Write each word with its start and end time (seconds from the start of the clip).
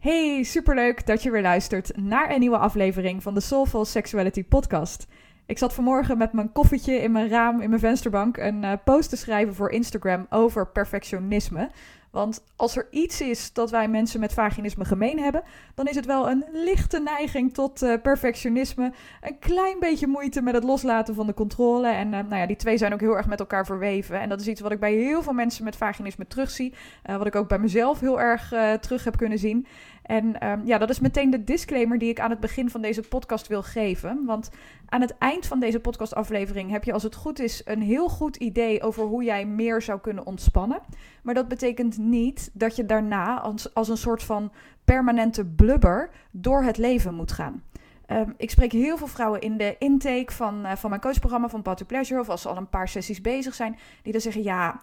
Hey, 0.00 0.42
superleuk 0.42 1.06
dat 1.06 1.22
je 1.22 1.30
weer 1.30 1.42
luistert 1.42 1.96
naar 1.96 2.30
een 2.30 2.40
nieuwe 2.40 2.58
aflevering 2.58 3.22
van 3.22 3.34
de 3.34 3.40
Soulful 3.40 3.84
Sexuality 3.84 4.44
podcast. 4.44 5.06
Ik 5.48 5.58
zat 5.58 5.74
vanmorgen 5.74 6.18
met 6.18 6.32
mijn 6.32 6.52
koffietje 6.52 6.94
in 6.94 7.12
mijn 7.12 7.28
raam, 7.28 7.60
in 7.60 7.68
mijn 7.68 7.80
vensterbank, 7.80 8.36
een 8.36 8.62
uh, 8.62 8.72
post 8.84 9.10
te 9.10 9.16
schrijven 9.16 9.54
voor 9.54 9.70
Instagram 9.70 10.26
over 10.30 10.66
perfectionisme. 10.66 11.70
Want 12.10 12.44
als 12.56 12.76
er 12.76 12.86
iets 12.90 13.20
is 13.20 13.52
dat 13.52 13.70
wij 13.70 13.88
mensen 13.88 14.20
met 14.20 14.32
vaginisme 14.32 14.84
gemeen 14.84 15.18
hebben, 15.18 15.42
dan 15.74 15.86
is 15.86 15.94
het 15.96 16.06
wel 16.06 16.30
een 16.30 16.44
lichte 16.52 17.00
neiging 17.00 17.54
tot 17.54 17.82
uh, 17.82 17.94
perfectionisme. 18.02 18.92
Een 19.20 19.38
klein 19.38 19.78
beetje 19.78 20.06
moeite 20.06 20.42
met 20.42 20.54
het 20.54 20.64
loslaten 20.64 21.14
van 21.14 21.26
de 21.26 21.34
controle. 21.34 21.88
En 21.88 22.06
uh, 22.06 22.12
nou 22.12 22.36
ja, 22.36 22.46
die 22.46 22.56
twee 22.56 22.78
zijn 22.78 22.92
ook 22.92 23.00
heel 23.00 23.16
erg 23.16 23.26
met 23.26 23.40
elkaar 23.40 23.66
verweven. 23.66 24.20
En 24.20 24.28
dat 24.28 24.40
is 24.40 24.48
iets 24.48 24.60
wat 24.60 24.72
ik 24.72 24.80
bij 24.80 24.92
heel 24.92 25.22
veel 25.22 25.32
mensen 25.32 25.64
met 25.64 25.76
vaginisme 25.76 26.26
terugzie. 26.26 26.74
Wat 27.02 27.26
ik 27.26 27.36
ook 27.36 27.48
bij 27.48 27.58
mezelf 27.58 28.00
heel 28.00 28.20
erg 28.20 28.52
terug 28.80 29.04
heb 29.04 29.16
kunnen 29.16 29.38
zien. 29.38 29.66
En 30.08 30.48
um, 30.48 30.66
ja, 30.66 30.78
dat 30.78 30.90
is 30.90 31.00
meteen 31.00 31.30
de 31.30 31.44
disclaimer 31.44 31.98
die 31.98 32.08
ik 32.08 32.20
aan 32.20 32.30
het 32.30 32.40
begin 32.40 32.70
van 32.70 32.80
deze 32.80 33.02
podcast 33.02 33.46
wil 33.46 33.62
geven. 33.62 34.24
Want 34.24 34.50
aan 34.86 35.00
het 35.00 35.18
eind 35.18 35.46
van 35.46 35.60
deze 35.60 35.80
podcastaflevering 35.80 36.70
heb 36.70 36.84
je, 36.84 36.92
als 36.92 37.02
het 37.02 37.14
goed 37.14 37.38
is, 37.38 37.62
een 37.64 37.82
heel 37.82 38.08
goed 38.08 38.36
idee 38.36 38.82
over 38.82 39.04
hoe 39.04 39.24
jij 39.24 39.46
meer 39.46 39.82
zou 39.82 40.00
kunnen 40.00 40.26
ontspannen. 40.26 40.80
Maar 41.22 41.34
dat 41.34 41.48
betekent 41.48 41.98
niet 41.98 42.50
dat 42.52 42.76
je 42.76 42.86
daarna 42.86 43.40
als, 43.40 43.88
een 43.88 43.96
soort 43.96 44.22
van 44.22 44.52
permanente 44.84 45.44
blubber 45.44 46.10
door 46.30 46.62
het 46.62 46.76
leven 46.76 47.14
moet 47.14 47.32
gaan. 47.32 47.62
Um, 48.10 48.34
ik 48.36 48.50
spreek 48.50 48.72
heel 48.72 48.96
veel 48.96 49.06
vrouwen 49.06 49.40
in 49.40 49.56
de 49.56 49.76
intake 49.78 50.32
van, 50.32 50.66
uh, 50.66 50.72
van 50.76 50.90
mijn 50.90 51.02
coachprogramma 51.02 51.48
van 51.48 51.62
Path 51.62 51.86
Pleasure, 51.86 52.20
of 52.20 52.28
als 52.28 52.42
ze 52.42 52.48
al 52.48 52.56
een 52.56 52.68
paar 52.68 52.88
sessies 52.88 53.20
bezig 53.20 53.54
zijn, 53.54 53.78
die 54.02 54.12
dan 54.12 54.20
zeggen: 54.20 54.42
Ja, 54.42 54.80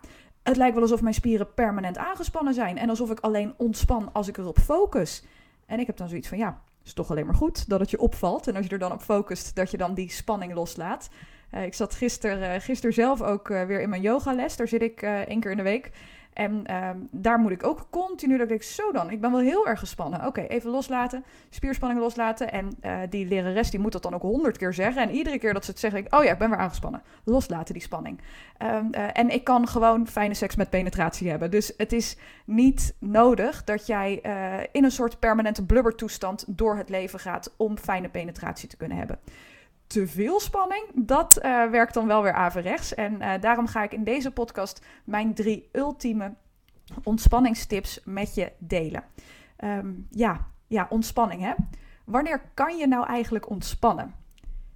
het 0.47 0.57
lijkt 0.57 0.73
wel 0.73 0.83
alsof 0.83 1.01
mijn 1.01 1.13
spieren 1.13 1.53
permanent 1.53 1.97
aangespannen 1.97 2.53
zijn. 2.53 2.77
En 2.77 2.89
alsof 2.89 3.11
ik 3.11 3.19
alleen 3.19 3.53
ontspan 3.57 4.09
als 4.13 4.27
ik 4.27 4.37
erop 4.37 4.59
focus. 4.59 5.23
En 5.65 5.79
ik 5.79 5.87
heb 5.87 5.97
dan 5.97 6.09
zoiets 6.09 6.27
van, 6.27 6.37
ja, 6.37 6.61
is 6.83 6.93
toch 6.93 7.09
alleen 7.09 7.25
maar 7.25 7.35
goed 7.35 7.69
dat 7.69 7.79
het 7.79 7.89
je 7.89 7.99
opvalt. 7.99 8.47
En 8.47 8.55
als 8.55 8.65
je 8.65 8.71
er 8.71 8.79
dan 8.79 8.91
op 8.91 9.01
focust, 9.01 9.55
dat 9.55 9.71
je 9.71 9.77
dan 9.77 9.93
die 9.93 10.11
spanning 10.11 10.53
loslaat. 10.53 11.09
Uh, 11.53 11.63
ik 11.63 11.73
zat 11.73 11.95
gisteren 11.95 12.55
uh, 12.55 12.61
gister 12.61 12.93
zelf 12.93 13.21
ook 13.21 13.49
uh, 13.49 13.63
weer 13.63 13.81
in 13.81 13.89
mijn 13.89 14.01
yogales. 14.01 14.55
Daar 14.55 14.67
zit 14.67 14.81
ik 14.81 15.01
één 15.01 15.39
keer 15.39 15.51
in 15.51 15.57
de 15.57 15.63
week. 15.63 15.91
En 16.35 16.65
ehm, 16.65 16.97
daar 17.11 17.39
moet 17.39 17.51
ik 17.51 17.65
ook 17.65 17.87
continu, 17.89 18.37
dat 18.37 18.51
ik 18.51 18.63
zo 18.63 18.91
dan, 18.91 19.11
ik 19.11 19.21
ben 19.21 19.31
wel 19.31 19.39
heel 19.39 19.67
erg 19.67 19.79
gespannen. 19.79 20.25
Oké, 20.25 20.41
even 20.41 20.69
loslaten, 20.69 21.23
spierspanning 21.49 22.01
loslaten. 22.01 22.51
En 22.51 22.77
uh, 22.85 22.97
die 23.09 23.27
lerares 23.27 23.69
die 23.69 23.79
moet 23.79 23.91
dat 23.91 24.03
dan 24.03 24.13
ook 24.13 24.21
honderd 24.21 24.57
keer 24.57 24.73
zeggen. 24.73 25.01
En 25.01 25.11
iedere 25.11 25.39
keer 25.39 25.53
dat 25.53 25.65
ze 25.65 25.71
het 25.71 25.79
zeggen, 25.79 25.99
ik, 25.99 26.15
oh 26.15 26.23
ja, 26.23 26.31
ik 26.31 26.37
ben 26.37 26.49
weer 26.49 26.59
aangespannen. 26.59 27.01
Loslaten 27.23 27.73
die 27.73 27.83
spanning. 27.83 28.21
Um, 28.61 28.89
uh, 28.91 29.07
en 29.13 29.29
ik 29.29 29.43
kan 29.43 29.67
gewoon 29.67 30.07
fijne 30.07 30.33
seks 30.33 30.55
met 30.55 30.69
penetratie 30.69 31.29
hebben. 31.29 31.51
Dus 31.51 31.73
het 31.77 31.93
is 31.93 32.17
niet 32.45 32.95
nodig 32.99 33.63
dat 33.63 33.87
jij 33.87 34.19
uh, 34.23 34.63
in 34.71 34.83
een 34.83 34.91
soort 34.91 35.19
permanente 35.19 35.65
blubbertoestand 35.65 36.45
door 36.47 36.77
het 36.77 36.89
leven 36.89 37.19
gaat 37.19 37.53
om 37.57 37.77
fijne 37.77 38.09
penetratie 38.09 38.69
te 38.69 38.77
kunnen 38.77 38.97
hebben 38.97 39.19
te 39.87 40.07
veel 40.07 40.39
spanning, 40.39 40.83
dat 40.93 41.37
uh, 41.37 41.69
werkt 41.69 41.93
dan 41.93 42.07
wel 42.07 42.23
weer 42.23 42.33
averechts. 42.33 42.93
En 42.93 43.21
uh, 43.21 43.33
daarom 43.39 43.67
ga 43.67 43.83
ik 43.83 43.91
in 43.91 44.03
deze 44.03 44.31
podcast 44.31 44.85
mijn 45.03 45.33
drie 45.33 45.69
ultieme 45.71 46.33
ontspanningstips 47.03 47.99
met 48.03 48.35
je 48.35 48.51
delen. 48.57 49.03
Um, 49.63 50.07
ja, 50.09 50.47
ja, 50.67 50.87
ontspanning 50.89 51.41
hè. 51.41 51.53
Wanneer 52.05 52.41
kan 52.53 52.77
je 52.77 52.87
nou 52.87 53.05
eigenlijk 53.05 53.49
ontspannen? 53.49 54.15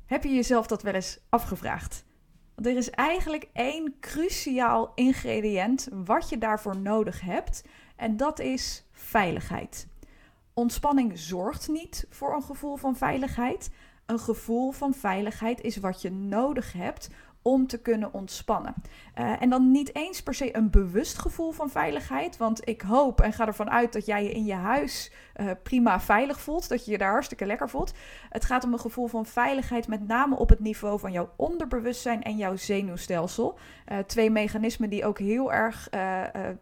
Heb 0.06 0.24
je 0.24 0.34
jezelf 0.34 0.68
dat 0.68 0.82
wel 0.82 0.94
eens 0.94 1.20
afgevraagd? 1.30 2.06
Want 2.56 2.68
er 2.68 2.78
is 2.78 2.90
eigenlijk 2.90 3.50
één 3.54 3.96
cruciaal 4.00 4.92
ingrediënt 4.96 5.90
wat 6.06 6.30
je 6.30 6.38
daarvoor 6.38 6.78
nodig 6.78 7.22
hebt. 7.22 7.64
En 7.96 8.18
dat 8.18 8.40
is 8.40 8.88
veiligheid. 8.92 9.88
Ontspanning 10.54 11.20
zorgt 11.20 11.68
niet 11.68 12.08
voor 12.10 12.36
een 12.36 12.44
gevoel 12.44 12.76
van 12.76 12.96
veiligheid, 12.96 13.72
een 14.10 14.20
gevoel 14.20 14.72
van 14.72 14.94
veiligheid 14.94 15.62
is 15.62 15.78
wat 15.78 16.02
je 16.02 16.12
nodig 16.12 16.74
hebt 16.74 17.10
om 17.42 17.68
te 17.68 17.82
kunnen 17.82 18.14
ontspannen. 18.14 18.74
Uh, 19.20 19.42
en 19.42 19.50
dan 19.50 19.72
niet 19.72 19.96
eens 19.96 20.24
per 20.24 20.34
se 20.34 20.56
een 20.56 20.70
bewust 20.70 21.18
gevoel 21.18 21.52
van 21.52 21.70
veiligheid. 21.70 22.38
Want 22.38 22.68
ik 22.68 22.82
hoop 22.82 23.22
en 23.22 23.34
ga 23.34 23.48
ervan 23.48 23.70
uit 23.70 23.94
dat 23.94 24.06
jij 24.06 24.24
je 24.24 24.32
in 24.32 24.46
je 24.46 24.54
huis 24.54 25.12
uh, 25.36 25.52
prima 25.64 26.00
veilig 26.00 26.40
voelt. 26.40 26.70
Dat 26.70 26.86
je 26.86 26.92
je 26.92 26.98
daar 26.98 27.12
hartstikke 27.12 27.46
lekker 27.46 27.70
voelt. 27.70 27.94
Het 28.30 28.46
gaat 28.46 28.64
om 28.64 28.74
een 28.74 28.80
gevoel 28.80 29.08
van 29.08 29.26
veiligheid, 29.26 29.88
met 29.88 30.08
name 30.08 30.36
op 30.36 30.50
het 30.50 30.60
niveau 30.60 31.00
van 31.00 31.12
jouw 31.12 31.30
onderbewustzijn 31.36 32.24
en 32.24 32.38
jouw 32.38 32.56
zenuwstelsel. 32.56 33.58
Uh, 33.92 33.98
twee 33.98 34.32
mechanismen 34.32 34.90
die 34.90 35.06
ook 35.06 35.20
heel 35.20 35.54
erg 35.54 35.90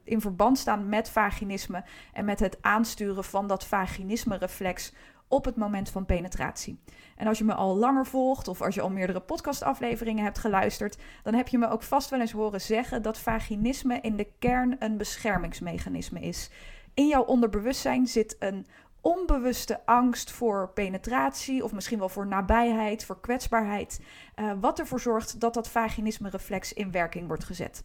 in 0.03 0.21
verband 0.21 0.57
staan 0.57 0.89
met 0.89 1.09
vaginisme. 1.09 1.83
En 2.13 2.25
met 2.25 2.39
het 2.39 2.57
aansturen 2.61 3.23
van 3.23 3.47
dat 3.47 3.65
vaginisme-reflex 3.65 4.93
op 5.27 5.45
het 5.45 5.55
moment 5.55 5.89
van 5.89 6.05
penetratie. 6.05 6.79
En 7.15 7.27
als 7.27 7.37
je 7.37 7.43
me 7.43 7.53
al 7.53 7.75
langer 7.75 8.05
volgt 8.05 8.47
of 8.47 8.61
als 8.61 8.75
je 8.75 8.81
al 8.81 8.89
meerdere 8.89 9.19
podcastafleveringen 9.19 10.23
hebt 10.23 10.37
geluisterd, 10.37 10.97
dan 11.23 11.33
heb 11.33 11.47
je 11.47 11.57
me 11.57 11.69
ook 11.69 11.83
vast 11.83 12.09
wel 12.09 12.19
eens 12.19 12.31
horen 12.31 12.61
zeggen 12.61 13.01
dat 13.01 13.19
vaginisme 13.19 13.99
in 14.01 14.15
de 14.15 14.27
kern 14.39 14.75
een 14.79 14.97
beschermingsmechanisme 14.97 16.19
is. 16.19 16.49
In 16.93 17.07
jouw 17.07 17.23
onderbewustzijn 17.23 18.07
zit 18.07 18.35
een 18.39 18.65
onbewuste 19.01 19.85
angst 19.85 20.31
voor 20.31 20.71
penetratie 20.73 21.63
of 21.63 21.73
misschien 21.73 21.99
wel 21.99 22.09
voor 22.09 22.27
nabijheid, 22.27 23.05
voor 23.05 23.19
kwetsbaarheid, 23.19 24.01
uh, 24.35 24.51
wat 24.59 24.79
ervoor 24.79 24.99
zorgt 24.99 25.39
dat 25.39 25.53
dat 25.53 25.69
vaginisme-reflex 25.69 26.73
in 26.73 26.91
werking 26.91 27.27
wordt 27.27 27.43
gezet 27.43 27.83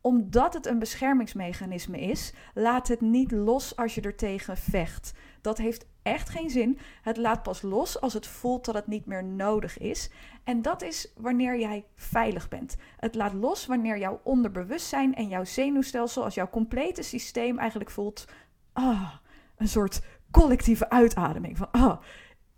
omdat 0.00 0.54
het 0.54 0.66
een 0.66 0.78
beschermingsmechanisme 0.78 2.00
is, 2.00 2.32
laat 2.54 2.88
het 2.88 3.00
niet 3.00 3.30
los 3.30 3.76
als 3.76 3.94
je 3.94 4.00
er 4.00 4.16
tegen 4.16 4.56
vecht. 4.56 5.12
Dat 5.40 5.58
heeft 5.58 5.86
echt 6.08 6.28
geen 6.28 6.50
zin. 6.50 6.78
Het 7.02 7.16
laat 7.16 7.42
pas 7.42 7.62
los 7.62 8.00
als 8.00 8.12
het 8.12 8.26
voelt 8.26 8.64
dat 8.64 8.74
het 8.74 8.86
niet 8.86 9.06
meer 9.06 9.24
nodig 9.24 9.78
is. 9.78 10.10
En 10.44 10.62
dat 10.62 10.82
is 10.82 11.12
wanneer 11.16 11.58
jij 11.58 11.84
veilig 11.94 12.48
bent. 12.48 12.76
Het 12.96 13.14
laat 13.14 13.32
los 13.32 13.66
wanneer 13.66 13.98
jouw 13.98 14.20
onderbewustzijn 14.24 15.14
en 15.14 15.28
jouw 15.28 15.44
zenuwstelsel, 15.44 16.24
als 16.24 16.34
jouw 16.34 16.50
complete 16.50 17.02
systeem 17.02 17.58
eigenlijk 17.58 17.90
voelt, 17.90 18.24
ah, 18.72 19.12
een 19.56 19.68
soort 19.68 20.00
collectieve 20.30 20.90
uitademing 20.90 21.56
van, 21.56 21.70
ah, 21.70 22.00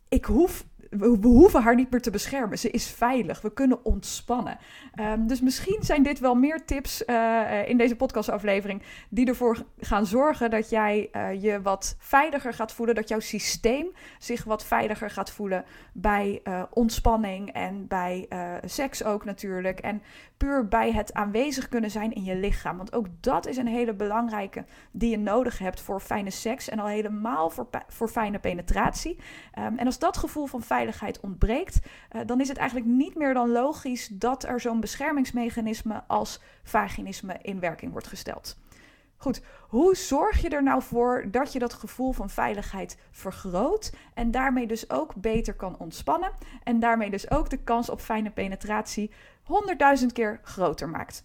ik 0.09 0.25
hoef 0.25 0.66
we, 0.91 1.19
hoeven 1.23 1.62
haar 1.62 1.75
niet 1.75 1.91
meer 1.91 2.03
te 2.03 2.11
beschermen. 2.11 2.59
Ze 2.59 2.71
is 2.71 2.87
veilig. 2.91 3.41
We 3.41 3.53
kunnen 3.53 3.84
ontspannen. 3.84 4.59
Um, 5.01 5.27
dus 5.27 5.41
misschien 5.41 5.78
zijn 5.81 6.03
dit 6.03 6.19
wel 6.19 6.34
meer 6.34 6.65
tips 6.65 7.03
uh, 7.06 7.69
in 7.69 7.77
deze 7.77 7.97
podcastaflevering 7.97 8.83
die 9.09 9.27
ervoor 9.27 9.65
gaan 9.81 10.06
zorgen 10.06 10.51
dat 10.51 10.71
jij 10.71 11.09
uh, 11.12 11.43
je 11.43 11.62
wat 11.62 11.97
veiliger 11.99 12.53
gaat 12.53 12.73
voelen. 12.73 12.95
Dat 12.95 13.09
jouw 13.09 13.21
systeem 13.21 13.87
zich 14.19 14.45
wat 14.45 14.65
veiliger 14.65 15.11
gaat 15.11 15.31
voelen 15.31 15.65
bij 15.93 16.43
ontspanning 16.71 17.53
en 17.53 17.87
bij 17.87 18.28
seks 18.65 19.05
ook 19.05 19.25
natuurlijk. 19.25 19.78
En 19.78 20.03
puur 20.37 20.69
bij 20.69 20.93
het 20.93 21.15
aanwezig 21.15 21.69
kunnen 21.69 21.91
zijn 21.91 22.12
in 22.12 22.25
je 22.25 22.37
lichaam. 22.37 22.77
Want 22.77 22.95
ook 22.95 23.07
dat 23.21 23.47
is 23.47 23.57
een 23.57 23.67
hele 23.67 23.95
belangrijke 23.95 24.65
die 24.91 25.11
je 25.11 25.19
nodig 25.19 25.59
hebt 25.59 25.81
voor 25.81 26.01
fijne 26.01 26.31
seks 26.31 26.69
en 26.69 26.78
al 26.78 26.87
helemaal 26.87 27.51
voor, 27.51 27.69
voor 27.89 28.09
fijne 28.09 28.39
penetratie. 28.39 29.19
Um, 29.59 29.78
en 29.78 29.86
als 29.86 29.98
dat 29.98 30.16
gevoel 30.16 30.47
van 30.47 30.63
veiligheid 30.63 30.78
ontbreekt, 31.21 31.78
uh, 32.12 32.21
dan 32.27 32.41
is 32.41 32.48
het 32.48 32.56
eigenlijk 32.56 32.91
niet 32.91 33.15
meer 33.15 33.34
dan 33.34 33.50
logisch 33.50 34.09
dat 34.12 34.44
er 34.44 34.60
zo'n 34.60 34.80
beschermingsmechanisme 34.80 36.03
als 36.06 36.41
vaginisme 36.62 37.36
in 37.42 37.60
werking 37.60 37.92
wordt 37.92 38.06
gesteld. 38.06 38.59
Goed, 39.16 39.42
hoe 39.68 39.97
zorg 39.97 40.41
je 40.41 40.48
er 40.48 40.62
nou 40.62 40.82
voor 40.82 41.24
dat 41.30 41.53
je 41.53 41.59
dat 41.59 41.72
gevoel 41.72 42.12
van 42.12 42.30
veiligheid 42.30 42.98
vergroot 43.10 43.92
en 44.15 44.30
daarmee 44.30 44.66
dus 44.66 44.91
ook 44.91 45.15
beter 45.15 45.54
kan 45.54 45.78
ontspannen 45.78 46.32
en 46.65 46.80
daarmee 46.80 47.10
dus 47.10 47.30
ook 47.30 47.50
de 47.50 47.62
kans 47.62 47.91
op 47.91 48.00
fijne 48.00 48.30
penetratie 48.30 49.10
honderdduizend 49.42 50.12
keer 50.12 50.41
groter 50.42 50.88
maakt? 50.88 51.24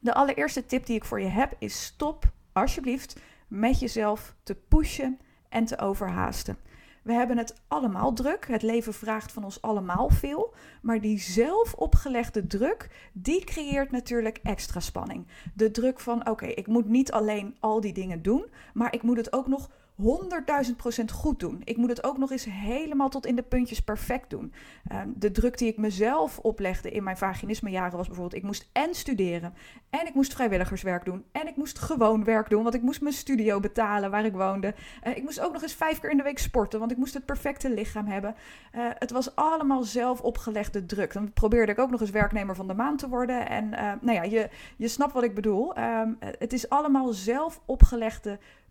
De 0.00 0.14
allereerste 0.14 0.66
tip 0.66 0.86
die 0.86 0.96
ik 0.96 1.04
voor 1.04 1.20
je 1.20 1.28
heb 1.28 1.54
is 1.58 1.84
stop 1.84 2.24
alsjeblieft 2.52 3.20
met 3.48 3.80
jezelf 3.80 4.34
te 4.42 4.54
pushen 4.54 5.20
en 5.48 5.64
te 5.64 5.78
overhaasten. 5.78 6.56
We 7.02 7.12
hebben 7.12 7.38
het 7.38 7.54
allemaal 7.68 8.12
druk. 8.12 8.46
Het 8.46 8.62
leven 8.62 8.94
vraagt 8.94 9.32
van 9.32 9.44
ons 9.44 9.62
allemaal 9.62 10.08
veel. 10.08 10.54
Maar 10.82 11.00
die 11.00 11.18
zelf 11.20 11.74
opgelegde 11.74 12.46
druk, 12.46 13.10
die 13.12 13.44
creëert 13.44 13.90
natuurlijk 13.90 14.38
extra 14.42 14.80
spanning. 14.80 15.26
De 15.54 15.70
druk 15.70 16.00
van: 16.00 16.28
oké, 16.28 16.46
ik 16.46 16.66
moet 16.66 16.88
niet 16.88 17.12
alleen 17.12 17.56
al 17.60 17.80
die 17.80 17.92
dingen 17.92 18.22
doen, 18.22 18.46
maar 18.74 18.94
ik 18.94 19.02
moet 19.02 19.16
het 19.16 19.32
ook 19.32 19.46
nog 19.46 19.70
100.000% 20.00 21.04
goed 21.12 21.40
doen. 21.40 21.60
Ik 21.64 21.76
moet 21.76 21.88
het 21.88 22.04
ook 22.04 22.18
nog 22.18 22.30
eens 22.30 22.44
helemaal 22.44 23.08
tot 23.08 23.26
in 23.26 23.36
de 23.36 23.42
puntjes 23.42 23.80
perfect 23.80 24.30
doen. 24.30 24.52
Ehm, 24.88 25.08
de 25.14 25.30
druk 25.30 25.58
die 25.58 25.68
ik 25.68 25.76
mezelf 25.76 26.38
oplegde 26.38 26.90
in 26.90 27.02
mijn 27.02 27.16
vaginismejaren 27.16 27.96
was 27.96 28.06
bijvoorbeeld: 28.06 28.36
ik 28.36 28.42
moest 28.42 28.68
en 28.72 28.94
studeren, 28.94 29.54
en 29.90 30.06
ik 30.06 30.14
moest 30.14 30.34
vrijwilligerswerk 30.34 31.04
doen, 31.04 31.24
en 31.32 31.48
ik 31.48 31.56
moest 31.56 31.78
gewoon 31.78 32.24
werk 32.24 32.50
doen, 32.50 32.62
want 32.62 32.74
ik 32.74 32.82
moest 32.82 33.00
mijn 33.00 33.14
studio 33.14 33.60
betalen 33.60 34.10
waar 34.10 34.24
ik 34.24 34.32
woonde. 34.32 34.74
Uh, 35.06 35.16
ik 35.16 35.22
moest 35.22 35.40
ook 35.40 35.52
nog 35.52 35.62
eens 35.62 35.74
vijf 35.74 36.00
keer 36.00 36.10
in 36.10 36.16
de 36.16 36.22
week 36.22 36.38
sporten, 36.38 36.78
want 36.78 36.90
ik 36.90 36.96
moest 36.96 37.14
het 37.14 37.26
perfecte 37.26 37.70
lichaam 37.70 38.06
hebben. 38.06 38.34
Uh, 38.74 38.86
het 38.98 39.10
was 39.10 39.34
allemaal 39.34 39.82
zelf 39.82 40.20
opgelegde 40.20 40.86
druk. 40.86 41.12
Dan 41.12 41.32
probeerde 41.32 41.72
ik 41.72 41.78
ook 41.78 41.90
nog 41.90 42.00
eens 42.00 42.10
werknemer 42.10 42.54
van 42.54 42.68
de 42.68 42.74
maand 42.74 42.98
te 42.98 43.08
worden. 43.08 43.48
En 43.48 43.64
uh, 43.64 43.92
nou 44.00 44.12
ja, 44.12 44.22
je, 44.22 44.48
je 44.76 44.88
snapt 44.88 45.12
wat 45.12 45.22
ik 45.22 45.34
bedoel. 45.34 45.78
Um, 45.78 46.16
het 46.20 46.52
is 46.52 46.68
allemaal 46.68 47.12
zelf 47.12 47.60
opgelegde 47.64 48.30
druk 48.30 48.61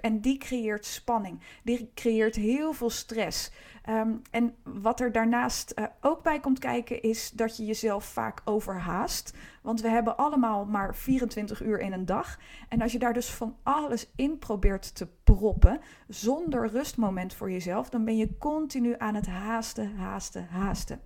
en 0.00 0.20
die 0.20 0.38
creëert 0.38 0.86
spanning. 0.86 1.40
Die 1.62 1.90
creëert 1.94 2.34
heel 2.34 2.72
veel 2.72 2.90
stress. 2.90 3.50
Um, 3.88 4.22
en 4.30 4.54
wat 4.62 5.00
er 5.00 5.12
daarnaast 5.12 5.72
uh, 5.78 5.84
ook 6.00 6.22
bij 6.22 6.40
komt 6.40 6.58
kijken 6.58 7.02
is 7.02 7.30
dat 7.30 7.56
je 7.56 7.64
jezelf 7.64 8.04
vaak 8.04 8.40
overhaast. 8.44 9.34
Want 9.62 9.80
we 9.80 9.88
hebben 9.88 10.16
allemaal 10.16 10.64
maar 10.64 10.96
24 10.96 11.62
uur 11.62 11.80
in 11.80 11.92
een 11.92 12.06
dag. 12.06 12.38
En 12.68 12.80
als 12.80 12.92
je 12.92 12.98
daar 12.98 13.12
dus 13.12 13.30
van 13.30 13.56
alles 13.62 14.10
in 14.16 14.38
probeert 14.38 14.94
te 14.94 15.08
proppen, 15.24 15.80
zonder 16.08 16.68
rustmoment 16.68 17.34
voor 17.34 17.50
jezelf, 17.50 17.88
dan 17.88 18.04
ben 18.04 18.16
je 18.16 18.38
continu 18.38 18.94
aan 18.98 19.14
het 19.14 19.26
haasten, 19.26 19.96
haasten, 19.96 20.46
haasten. 20.50 21.00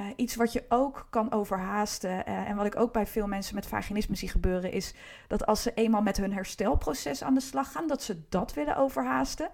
Uh, 0.00 0.06
iets 0.16 0.34
wat 0.34 0.52
je 0.52 0.64
ook 0.68 1.06
kan 1.10 1.32
overhaasten 1.32 2.10
uh, 2.10 2.48
en 2.48 2.56
wat 2.56 2.66
ik 2.66 2.76
ook 2.76 2.92
bij 2.92 3.06
veel 3.06 3.26
mensen 3.26 3.54
met 3.54 3.66
vaginisme 3.66 4.16
zie 4.16 4.28
gebeuren, 4.28 4.72
is 4.72 4.94
dat 5.28 5.46
als 5.46 5.62
ze 5.62 5.74
eenmaal 5.74 6.02
met 6.02 6.16
hun 6.16 6.32
herstelproces 6.32 7.22
aan 7.22 7.34
de 7.34 7.40
slag 7.40 7.72
gaan, 7.72 7.86
dat 7.86 8.02
ze 8.02 8.22
dat 8.28 8.54
willen 8.54 8.76
overhaasten. 8.76 9.48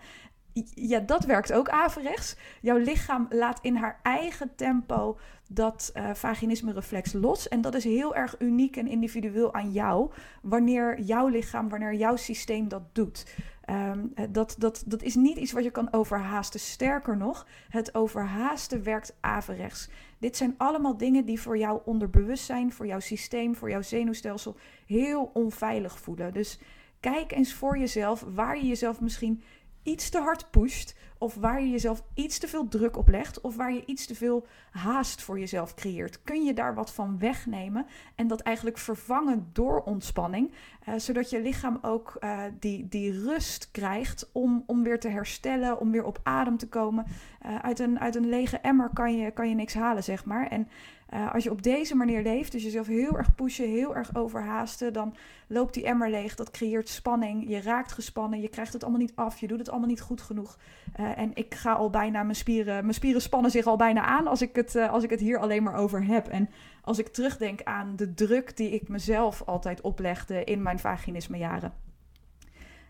Ja, 0.74 0.98
dat 0.98 1.24
werkt 1.24 1.52
ook 1.52 1.68
averechts. 1.68 2.36
Jouw 2.60 2.76
lichaam 2.76 3.26
laat 3.28 3.58
in 3.62 3.76
haar 3.76 4.00
eigen 4.02 4.54
tempo 4.54 5.18
dat 5.48 5.92
uh, 5.94 6.10
vaginisme-reflex 6.14 7.12
los. 7.12 7.48
En 7.48 7.60
dat 7.60 7.74
is 7.74 7.84
heel 7.84 8.14
erg 8.14 8.34
uniek 8.38 8.76
en 8.76 8.86
individueel 8.86 9.54
aan 9.54 9.70
jou, 9.72 10.10
wanneer 10.42 11.00
jouw 11.00 11.26
lichaam, 11.26 11.68
wanneer 11.68 11.94
jouw 11.94 12.16
systeem 12.16 12.68
dat 12.68 12.82
doet. 12.94 13.34
Um, 13.70 14.12
dat, 14.30 14.54
dat, 14.58 14.84
dat 14.86 15.02
is 15.02 15.14
niet 15.14 15.36
iets 15.36 15.52
wat 15.52 15.64
je 15.64 15.70
kan 15.70 15.92
overhaasten. 15.92 16.60
Sterker 16.60 17.16
nog, 17.16 17.46
het 17.68 17.94
overhaasten 17.94 18.82
werkt 18.82 19.16
averechts. 19.20 19.88
Dit 20.18 20.36
zijn 20.36 20.54
allemaal 20.56 20.96
dingen 20.96 21.24
die 21.24 21.40
voor 21.40 21.58
jouw 21.58 21.82
onderbewustzijn, 21.84 22.72
voor 22.72 22.86
jouw 22.86 23.00
systeem, 23.00 23.56
voor 23.56 23.70
jouw 23.70 23.82
zenuwstelsel 23.82 24.56
heel 24.86 25.30
onveilig 25.34 25.98
voelen. 25.98 26.32
Dus 26.32 26.58
kijk 27.00 27.32
eens 27.32 27.54
voor 27.54 27.78
jezelf 27.78 28.24
waar 28.34 28.56
je 28.56 28.66
jezelf 28.66 29.00
misschien 29.00 29.42
iets 29.82 30.08
te 30.08 30.18
hard 30.18 30.50
pusht, 30.50 30.94
of 31.18 31.34
waar 31.34 31.60
je 31.60 31.70
jezelf 31.70 32.02
iets 32.14 32.38
te 32.38 32.48
veel 32.48 32.68
druk 32.68 32.96
op 32.96 33.08
legt, 33.08 33.40
of 33.40 33.56
waar 33.56 33.72
je 33.72 33.84
iets 33.84 34.06
te 34.06 34.14
veel 34.14 34.46
haast 34.70 35.22
voor 35.22 35.38
jezelf 35.38 35.74
creëert. 35.74 36.22
Kun 36.22 36.44
je 36.44 36.54
daar 36.54 36.74
wat 36.74 36.92
van 36.92 37.18
wegnemen 37.18 37.86
en 38.14 38.26
dat 38.26 38.40
eigenlijk 38.40 38.78
vervangen 38.78 39.48
door 39.52 39.82
ontspanning, 39.82 40.52
uh, 40.88 40.94
zodat 40.96 41.30
je 41.30 41.40
lichaam 41.40 41.78
ook 41.82 42.16
uh, 42.20 42.42
die, 42.58 42.88
die 42.88 43.22
rust 43.22 43.70
krijgt 43.70 44.30
om, 44.32 44.64
om 44.66 44.82
weer 44.82 45.00
te 45.00 45.08
herstellen, 45.08 45.80
om 45.80 45.90
weer 45.90 46.04
op 46.04 46.20
adem 46.22 46.56
te 46.56 46.68
komen. 46.68 47.06
Uh, 47.46 47.58
uit, 47.58 47.78
een, 47.78 48.00
uit 48.00 48.14
een 48.14 48.28
lege 48.28 48.58
emmer 48.58 48.90
kan 48.94 49.16
je, 49.16 49.30
kan 49.30 49.48
je 49.48 49.54
niks 49.54 49.74
halen, 49.74 50.04
zeg 50.04 50.24
maar. 50.24 50.46
En 50.46 50.68
uh, 51.14 51.34
als 51.34 51.44
je 51.44 51.50
op 51.50 51.62
deze 51.62 51.94
manier 51.94 52.22
leeft, 52.22 52.52
dus 52.52 52.62
jezelf 52.62 52.86
heel 52.86 53.16
erg 53.18 53.34
pushen, 53.34 53.68
heel 53.68 53.96
erg 53.96 54.14
overhaasten, 54.14 54.92
dan 54.92 55.14
loopt 55.46 55.74
die 55.74 55.84
emmer 55.84 56.10
leeg. 56.10 56.34
Dat 56.34 56.50
creëert 56.50 56.88
spanning. 56.88 57.48
Je 57.48 57.60
raakt 57.60 57.92
gespannen. 57.92 58.40
Je 58.40 58.48
krijgt 58.48 58.72
het 58.72 58.82
allemaal 58.82 59.00
niet 59.00 59.12
af. 59.14 59.40
Je 59.40 59.46
doet 59.46 59.58
het 59.58 59.70
allemaal 59.70 59.88
niet 59.88 60.00
goed 60.00 60.20
genoeg. 60.20 60.58
Uh, 61.00 61.18
en 61.18 61.30
ik 61.34 61.54
ga 61.54 61.72
al 61.72 61.90
bijna, 61.90 62.22
mijn 62.22 62.36
spieren, 62.36 62.82
mijn 62.82 62.94
spieren 62.94 63.22
spannen 63.22 63.50
zich 63.50 63.66
al 63.66 63.76
bijna 63.76 64.02
aan 64.02 64.26
als 64.26 64.42
ik, 64.42 64.56
het, 64.56 64.74
uh, 64.74 64.90
als 64.90 65.04
ik 65.04 65.10
het 65.10 65.20
hier 65.20 65.38
alleen 65.38 65.62
maar 65.62 65.74
over 65.74 66.04
heb. 66.04 66.28
En 66.28 66.50
als 66.82 66.98
ik 66.98 67.08
terugdenk 67.08 67.62
aan 67.62 67.96
de 67.96 68.14
druk 68.14 68.56
die 68.56 68.70
ik 68.70 68.88
mezelf 68.88 69.42
altijd 69.46 69.80
oplegde 69.80 70.44
in 70.44 70.62
mijn 70.62 70.78
vaginismejaren. 70.78 71.72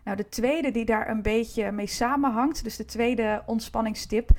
Nou, 0.03 0.17
de 0.17 0.29
tweede 0.29 0.71
die 0.71 0.85
daar 0.85 1.09
een 1.09 1.21
beetje 1.21 1.71
mee 1.71 1.87
samenhangt, 1.87 2.63
dus 2.63 2.75
de 2.75 2.85
tweede 2.85 3.43
ontspanningstip, 3.45 4.29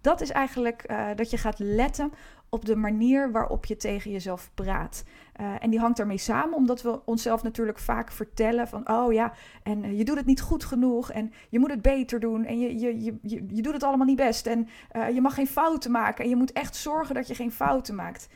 dat 0.00 0.20
is 0.20 0.30
eigenlijk 0.30 0.94
dat 1.16 1.30
je 1.30 1.36
gaat 1.36 1.58
letten 1.58 2.12
op 2.56 2.64
de 2.64 2.76
manier 2.76 3.32
waarop 3.32 3.64
je 3.64 3.76
tegen 3.76 4.10
jezelf 4.10 4.50
praat. 4.54 5.04
Uh, 5.40 5.54
en 5.58 5.70
die 5.70 5.78
hangt 5.78 5.96
daarmee 5.96 6.18
samen, 6.18 6.56
omdat 6.56 6.82
we 6.82 7.04
onszelf 7.04 7.42
natuurlijk 7.42 7.78
vaak 7.78 8.12
vertellen 8.12 8.68
van, 8.68 8.88
oh 8.88 9.12
ja, 9.12 9.32
en 9.62 9.84
uh, 9.84 9.98
je 9.98 10.04
doet 10.04 10.16
het 10.16 10.26
niet 10.26 10.40
goed 10.40 10.64
genoeg 10.64 11.10
en 11.10 11.32
je 11.48 11.58
moet 11.58 11.70
het 11.70 11.82
beter 11.82 12.20
doen 12.20 12.44
en 12.44 12.60
je, 12.60 12.78
je, 12.78 13.02
je, 13.02 13.18
je, 13.22 13.44
je 13.48 13.62
doet 13.62 13.72
het 13.72 13.82
allemaal 13.82 14.06
niet 14.06 14.16
best 14.16 14.46
en 14.46 14.68
uh, 14.92 15.10
je 15.10 15.20
mag 15.20 15.34
geen 15.34 15.46
fouten 15.46 15.90
maken 15.90 16.24
en 16.24 16.30
je 16.30 16.36
moet 16.36 16.52
echt 16.52 16.76
zorgen 16.76 17.14
dat 17.14 17.26
je 17.26 17.34
geen 17.34 17.52
fouten 17.52 17.94
maakt. 17.94 18.28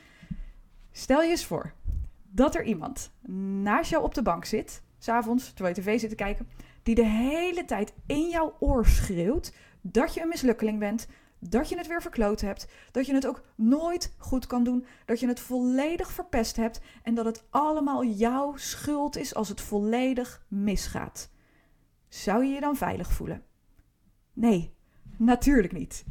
Stel 0.92 1.22
je 1.22 1.30
eens 1.30 1.46
voor 1.46 1.72
dat 2.30 2.54
er 2.54 2.64
iemand 2.64 3.12
naast 3.62 3.90
jou 3.90 4.04
op 4.04 4.14
de 4.14 4.22
bank 4.22 4.44
zit, 4.44 4.82
s'avonds, 4.98 5.52
terwijl 5.52 5.74
je 5.74 5.80
tv 5.80 6.00
zit 6.00 6.10
te 6.10 6.16
kijken, 6.16 6.48
die 6.82 6.94
de 6.94 7.06
hele 7.06 7.64
tijd 7.64 7.92
in 8.06 8.28
jouw 8.28 8.56
oor 8.58 8.86
schreeuwt 8.86 9.52
dat 9.80 10.14
je 10.14 10.22
een 10.22 10.28
mislukkeling 10.28 10.78
bent, 10.78 11.08
dat 11.40 11.68
je 11.68 11.76
het 11.76 11.86
weer 11.86 12.02
verkloot 12.02 12.40
hebt, 12.40 12.66
dat 12.90 13.06
je 13.06 13.14
het 13.14 13.26
ook 13.26 13.42
nooit 13.54 14.14
goed 14.18 14.46
kan 14.46 14.64
doen, 14.64 14.86
dat 15.04 15.20
je 15.20 15.26
het 15.26 15.40
volledig 15.40 16.10
verpest 16.10 16.56
hebt 16.56 16.80
en 17.02 17.14
dat 17.14 17.24
het 17.24 17.44
allemaal 17.50 18.04
jouw 18.04 18.56
schuld 18.56 19.16
is 19.16 19.34
als 19.34 19.48
het 19.48 19.60
volledig 19.60 20.44
misgaat. 20.48 21.30
Zou 22.08 22.44
je 22.44 22.54
je 22.54 22.60
dan 22.60 22.76
veilig 22.76 23.12
voelen? 23.12 23.42
Nee, 24.32 24.74
natuurlijk 25.16 25.72
niet. 25.72 26.04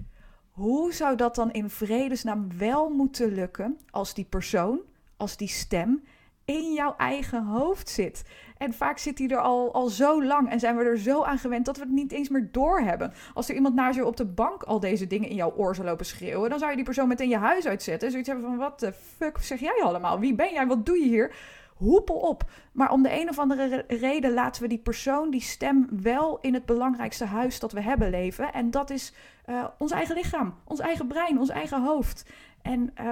Hoe 0.50 0.94
zou 0.94 1.16
dat 1.16 1.36
dan 1.36 1.52
in 1.52 1.70
vredesnaam 1.70 2.58
wel 2.58 2.90
moeten 2.90 3.34
lukken 3.34 3.80
als 3.90 4.14
die 4.14 4.26
persoon, 4.26 4.82
als 5.18 5.38
die 5.38 5.48
stem 5.48 6.04
in 6.50 6.74
jouw 6.74 6.94
eigen 6.98 7.44
hoofd 7.46 7.90
zit. 7.90 8.24
En 8.58 8.74
vaak 8.74 8.98
zit 8.98 9.18
die 9.18 9.30
er 9.30 9.42
al, 9.42 9.74
al 9.74 9.88
zo 9.88 10.24
lang 10.24 10.50
en 10.50 10.60
zijn 10.60 10.78
we 10.78 10.84
er 10.84 10.98
zo 11.00 11.24
aan 11.24 11.38
gewend 11.38 11.66
dat 11.66 11.78
we 11.78 11.84
het 11.84 11.92
niet 11.92 12.12
eens 12.12 12.30
meer 12.30 12.50
doorhebben. 12.52 13.14
Als 13.34 13.50
er 13.50 13.56
iemand 13.56 13.76
naast 13.76 13.96
je 13.98 14.06
op 14.06 14.18
de 14.18 14.26
bank 14.26 14.64
al 14.64 14.80
deze 14.80 15.08
dingen 15.08 15.30
in 15.30 15.36
jouw 15.36 15.54
oor 15.56 15.76
zou 15.76 15.88
lopen 15.88 16.06
schreeuwen, 16.06 16.50
dan 16.50 16.60
zou 16.60 16.70
je 16.70 16.76
die 16.76 16.86
persoon 16.86 17.08
meteen 17.08 17.30
je 17.30 17.38
huis 17.38 17.68
uitzetten. 17.68 18.12
Zoiets 18.12 18.30
hebben 18.30 18.48
van, 18.48 18.58
wat 18.58 18.80
de 18.80 18.94
fuck 18.94 19.38
zeg 19.38 19.60
jij 19.60 19.82
allemaal? 19.84 20.20
Wie 20.20 20.36
ben 20.36 20.54
jij? 20.54 20.68
Wat 20.68 20.86
doe 20.86 20.98
je 20.98 21.08
hier? 21.08 21.36
Hoepel 21.76 22.16
op. 22.16 22.44
Maar 22.72 22.92
om 22.92 23.04
de 23.04 23.22
een 23.22 23.30
of 23.30 23.40
andere 23.40 23.86
reden 23.88 24.34
laten 24.34 24.62
we 24.62 24.68
die 24.68 24.78
persoon, 24.78 25.30
die 25.32 25.42
stem, 25.42 25.88
wel 26.02 26.38
in 26.42 26.54
het 26.54 26.66
belangrijkste 26.66 27.26
huis 27.26 27.60
dat 27.60 27.72
we 27.72 27.82
hebben 27.82 28.10
leven. 28.10 28.54
En 28.54 28.72
dat 28.72 28.90
is 28.90 29.14
uh, 29.50 29.66
ons 29.78 29.92
eigen 29.92 30.16
lichaam, 30.16 30.56
ons 30.64 30.80
eigen 30.80 31.08
brein, 31.08 31.40
ons 31.40 31.50
eigen 31.50 31.84
hoofd. 31.84 32.30
En 32.62 32.94
uh, 33.02 33.12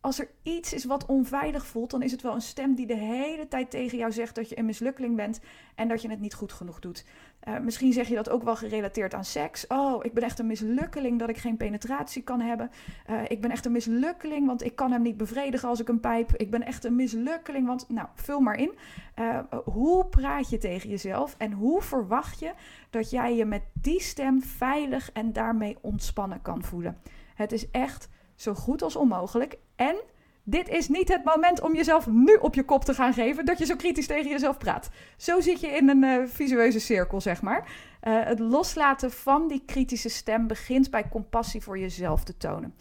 als 0.00 0.18
er 0.18 0.28
iets 0.42 0.72
is 0.72 0.84
wat 0.84 1.06
onveilig 1.06 1.66
voelt, 1.66 1.90
dan 1.90 2.02
is 2.02 2.12
het 2.12 2.22
wel 2.22 2.34
een 2.34 2.40
stem 2.40 2.74
die 2.74 2.86
de 2.86 2.96
hele 2.96 3.48
tijd 3.48 3.70
tegen 3.70 3.98
jou 3.98 4.12
zegt 4.12 4.34
dat 4.34 4.48
je 4.48 4.58
een 4.58 4.64
mislukkeling 4.64 5.16
bent 5.16 5.40
en 5.74 5.88
dat 5.88 6.02
je 6.02 6.10
het 6.10 6.20
niet 6.20 6.34
goed 6.34 6.52
genoeg 6.52 6.78
doet. 6.78 7.04
Uh, 7.48 7.58
misschien 7.58 7.92
zeg 7.92 8.08
je 8.08 8.14
dat 8.14 8.28
ook 8.28 8.42
wel 8.42 8.56
gerelateerd 8.56 9.14
aan 9.14 9.24
seks. 9.24 9.66
Oh, 9.66 10.04
ik 10.04 10.14
ben 10.14 10.22
echt 10.22 10.38
een 10.38 10.46
mislukkeling 10.46 11.18
dat 11.18 11.28
ik 11.28 11.36
geen 11.36 11.56
penetratie 11.56 12.22
kan 12.22 12.40
hebben. 12.40 12.70
Uh, 13.10 13.20
ik 13.28 13.40
ben 13.40 13.50
echt 13.50 13.66
een 13.66 13.72
mislukkeling, 13.72 14.46
want 14.46 14.64
ik 14.64 14.76
kan 14.76 14.92
hem 14.92 15.02
niet 15.02 15.16
bevredigen 15.16 15.68
als 15.68 15.80
ik 15.80 15.88
een 15.88 16.00
pijp. 16.00 16.36
Ik 16.36 16.50
ben 16.50 16.62
echt 16.62 16.84
een 16.84 16.96
mislukkeling, 16.96 17.66
want 17.66 17.88
nou, 17.88 18.08
vul 18.14 18.40
maar 18.40 18.58
in. 18.58 18.74
Uh, 19.16 19.38
hoe 19.64 20.06
praat 20.06 20.50
je 20.50 20.58
tegen 20.58 20.90
jezelf 20.90 21.34
en 21.38 21.52
hoe 21.52 21.82
verwacht 21.82 22.38
je 22.38 22.52
dat 22.90 23.10
jij 23.10 23.36
je 23.36 23.44
met 23.44 23.62
die 23.72 24.00
stem 24.00 24.42
veilig 24.42 25.12
en 25.12 25.32
daarmee 25.32 25.76
ontspannen 25.80 26.42
kan 26.42 26.62
voelen? 26.62 26.98
Het 27.34 27.52
is 27.52 27.70
echt 27.70 28.08
zo 28.38 28.54
goed 28.54 28.82
als 28.82 28.96
onmogelijk. 28.96 29.58
En 29.76 29.96
dit 30.42 30.68
is 30.68 30.88
niet 30.88 31.08
het 31.08 31.24
moment 31.24 31.60
om 31.60 31.74
jezelf 31.74 32.06
nu 32.06 32.34
op 32.34 32.54
je 32.54 32.64
kop 32.64 32.84
te 32.84 32.94
gaan 32.94 33.12
geven 33.12 33.44
dat 33.44 33.58
je 33.58 33.64
zo 33.64 33.76
kritisch 33.76 34.06
tegen 34.06 34.30
jezelf 34.30 34.58
praat. 34.58 34.90
Zo 35.16 35.40
zit 35.40 35.60
je 35.60 35.66
in 35.66 35.88
een 35.88 36.02
uh, 36.02 36.26
visueuze 36.26 36.80
cirkel, 36.80 37.20
zeg 37.20 37.42
maar. 37.42 37.58
Uh, 37.58 38.24
het 38.24 38.38
loslaten 38.38 39.10
van 39.10 39.48
die 39.48 39.62
kritische 39.66 40.08
stem 40.08 40.46
begint 40.46 40.90
bij 40.90 41.08
compassie 41.08 41.62
voor 41.62 41.78
jezelf 41.78 42.24
te 42.24 42.36
tonen. 42.36 42.74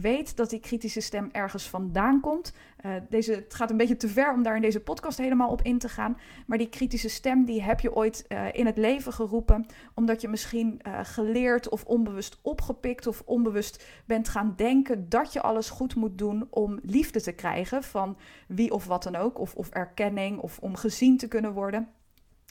Weet 0.00 0.36
dat 0.36 0.50
die 0.50 0.60
kritische 0.60 1.00
stem 1.00 1.28
ergens 1.32 1.68
vandaan 1.68 2.20
komt. 2.20 2.52
Uh, 2.86 2.92
deze, 3.08 3.32
het 3.32 3.54
gaat 3.54 3.70
een 3.70 3.76
beetje 3.76 3.96
te 3.96 4.08
ver 4.08 4.32
om 4.32 4.42
daar 4.42 4.56
in 4.56 4.62
deze 4.62 4.80
podcast 4.80 5.18
helemaal 5.18 5.50
op 5.50 5.62
in 5.62 5.78
te 5.78 5.88
gaan. 5.88 6.18
Maar 6.46 6.58
die 6.58 6.68
kritische 6.68 7.08
stem 7.08 7.44
die 7.44 7.62
heb 7.62 7.80
je 7.80 7.94
ooit 7.94 8.24
uh, 8.28 8.46
in 8.52 8.66
het 8.66 8.76
leven 8.76 9.12
geroepen. 9.12 9.66
Omdat 9.94 10.20
je 10.20 10.28
misschien 10.28 10.80
uh, 10.86 10.98
geleerd 11.02 11.68
of 11.68 11.84
onbewust 11.84 12.38
opgepikt 12.42 13.06
of 13.06 13.22
onbewust 13.24 13.84
bent 14.06 14.28
gaan 14.28 14.52
denken 14.56 15.08
dat 15.08 15.32
je 15.32 15.42
alles 15.42 15.70
goed 15.70 15.94
moet 15.94 16.18
doen 16.18 16.46
om 16.50 16.78
liefde 16.82 17.20
te 17.20 17.32
krijgen 17.32 17.82
van 17.82 18.16
wie 18.48 18.72
of 18.72 18.86
wat 18.86 19.02
dan 19.02 19.16
ook. 19.16 19.38
Of, 19.38 19.54
of 19.54 19.68
erkenning 19.70 20.38
of 20.38 20.58
om 20.58 20.76
gezien 20.76 21.16
te 21.16 21.28
kunnen 21.28 21.52
worden. 21.52 21.88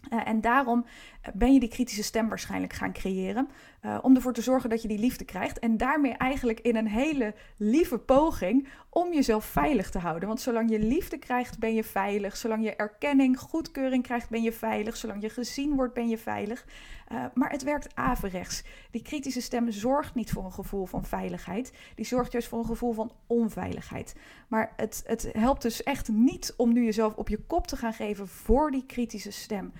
En 0.10 0.42
daarom 0.42 0.86
ben 1.34 1.54
je 1.54 1.60
die 1.60 1.70
kritische 1.70 2.04
stem 2.04 2.30
waarschijnlijk 2.30 2.74
gaan 2.74 2.94
creëren. 2.94 3.50
Uh, 3.86 3.98
om 4.02 4.16
ervoor 4.16 4.34
te 4.34 4.42
zorgen 4.42 4.70
dat 4.70 4.82
je 4.82 4.88
die 4.88 5.00
liefde 5.00 5.26
krijgt. 5.26 5.60
En 5.60 5.78
daarmee 5.78 6.12
eigenlijk 6.12 6.60
in 6.60 6.76
een 6.76 6.88
hele 6.88 7.34
lieve 7.58 7.98
poging 7.98 8.68
om 8.90 9.14
jezelf 9.14 9.46
veilig 9.46 9.90
te 9.90 10.00
houden. 10.00 10.28
Want 10.28 10.42
zolang 10.42 10.70
je 10.70 10.80
liefde 10.80 11.18
krijgt, 11.18 11.60
ben 11.60 11.74
je 11.74 11.84
veilig. 11.84 12.38
Zolang 12.38 12.64
je 12.64 12.76
erkenning, 12.76 13.40
goedkeuring 13.40 14.04
krijgt, 14.04 14.30
ben 14.30 14.42
je 14.42 14.52
veilig. 14.52 14.98
Zolang 14.98 15.22
je 15.22 15.30
gezien 15.30 15.76
wordt, 15.76 15.94
ben 15.94 16.10
je 16.10 16.18
veilig. 16.18 16.66
Uh, 17.12 17.26
maar 17.34 17.52
het 17.52 17.64
werkt 17.64 17.96
averechts. 17.96 18.64
Die 18.92 19.02
kritische 19.02 19.42
stem 19.42 19.72
zorgt 19.72 20.16
niet 20.16 20.32
voor 20.32 20.46
een 20.46 20.54
gevoel 20.54 20.86
van 20.86 21.06
veiligheid. 21.06 21.74
Die 21.96 22.06
zorgt 22.06 22.32
juist 22.32 22.48
voor 22.48 22.60
een 22.60 22.66
gevoel 22.66 22.94
van 22.94 23.12
onveiligheid. 23.28 24.16
Maar 24.48 24.74
het, 24.76 25.04
het 25.06 25.30
helpt 25.32 25.62
dus 25.62 25.84
echt 25.84 26.10
niet 26.10 26.54
om 26.58 26.74
nu 26.74 26.84
jezelf 26.84 27.16
op 27.16 27.30
je 27.30 27.40
kop 27.48 27.68
te 27.68 27.78
gaan 27.78 27.94
geven 27.94 28.28
voor 28.28 28.72
die 28.72 28.86
kritische 28.86 29.32
stem. 29.32 29.74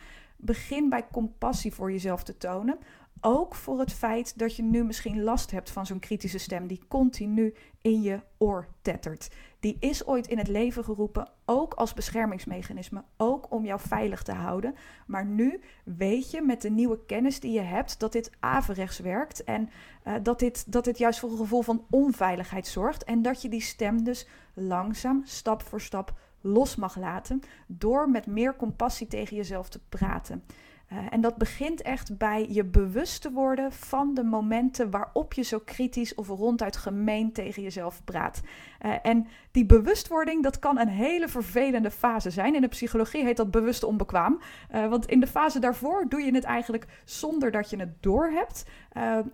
Begin 0.46 0.90
bij 0.90 1.08
compassie 1.12 1.74
voor 1.74 1.92
jezelf 1.92 2.24
te 2.24 2.38
tonen. 2.38 2.78
Ook 3.22 3.56
voor 3.56 3.80
het 3.80 3.94
feit 3.94 4.40
dat 4.40 4.56
je 4.56 4.64
nu 4.64 4.84
misschien 4.84 5.24
last 5.24 5.52
hebt 5.52 5.70
van 5.70 5.86
zo'n 5.86 6.00
kritische 6.00 6.38
stem 6.38 6.68
die 6.68 6.82
continu 6.88 7.54
in 7.82 8.02
je 8.02 8.20
oor 8.38 8.68
tettert. 8.82 9.30
Die 9.60 9.78
is 9.80 10.08
ooit 10.08 10.28
in 10.28 10.38
het 10.38 10.48
leven 10.48 10.84
geroepen, 10.84 11.30
ook 11.46 11.74
als 11.74 11.94
beschermingsmechanisme, 11.94 13.04
ook 13.18 13.52
om 13.52 13.66
jou 13.66 13.80
veilig 13.80 14.24
te 14.24 14.32
houden. 14.32 14.76
Maar 15.08 15.26
nu 15.26 15.62
weet 15.84 16.32
je 16.32 16.42
met 16.42 16.62
de 16.62 16.70
nieuwe 16.70 17.06
kennis 17.06 17.40
die 17.40 17.52
je 17.52 17.62
hebt 17.62 18.00
dat 18.00 18.12
dit 18.12 18.32
averechts 18.40 19.00
werkt 19.00 19.44
en 19.44 19.70
uh, 20.08 20.14
dat, 20.24 20.40
dit, 20.40 20.72
dat 20.72 20.84
dit 20.84 20.98
juist 20.98 21.20
voor 21.20 21.32
een 21.32 21.38
gevoel 21.38 21.62
van 21.62 21.86
onveiligheid 21.90 22.68
zorgt. 22.68 23.04
En 23.04 23.22
dat 23.22 23.42
je 23.42 23.50
die 23.50 23.62
stem 23.62 24.04
dus 24.04 24.28
langzaam, 24.54 25.22
stap 25.26 25.62
voor 25.62 25.82
stap 25.82 26.14
los 26.44 26.76
mag 26.76 26.98
laten 26.98 27.42
door 27.68 28.10
met 28.10 28.26
meer 28.26 28.56
compassie 28.56 29.08
tegen 29.08 29.36
jezelf 29.36 29.70
te 29.70 29.80
praten. 29.90 30.44
Uh, 30.92 31.00
en 31.10 31.22
dat 31.22 31.36
begint 31.36 31.82
echt 31.82 32.18
bij 32.18 32.48
je 32.50 32.64
bewust 32.64 33.22
te 33.22 33.32
worden 33.32 33.72
van 33.72 34.14
de 34.14 34.24
momenten 34.24 34.90
waarop 34.90 35.34
je 35.34 35.42
zo 35.42 35.60
kritisch 35.60 36.16
of 36.16 36.28
ronduit 36.28 36.78
gemeen 36.78 37.32
tegen 37.32 37.64
jezelf 37.64 38.04
praat. 38.04 38.42
Uh, 38.86 38.96
en 39.02 39.28
die 39.54 39.66
bewustwording, 39.66 40.44
dat 40.44 40.60
kan 40.60 40.80
een 40.80 40.88
hele 40.88 41.28
vervelende 41.28 41.92
fase 41.92 42.30
zijn. 42.30 42.56
In 42.56 42.62
de 42.62 42.68
psychologie 42.68 43.24
heet 43.24 43.38
dat 43.38 43.52
bewust 43.52 43.84
onbekwaam. 43.84 44.40
Uh, 44.76 44.88
want 44.90 45.06
in 45.06 45.20
de 45.20 45.28
fase 45.28 45.60
daarvoor 45.60 46.06
doe 46.10 46.22
je 46.22 46.34
het 46.34 46.44
eigenlijk 46.44 46.86
zonder 47.06 47.52
dat 47.52 47.70
je 47.70 47.78
het 47.78 48.04
doorhebt. 48.04 48.66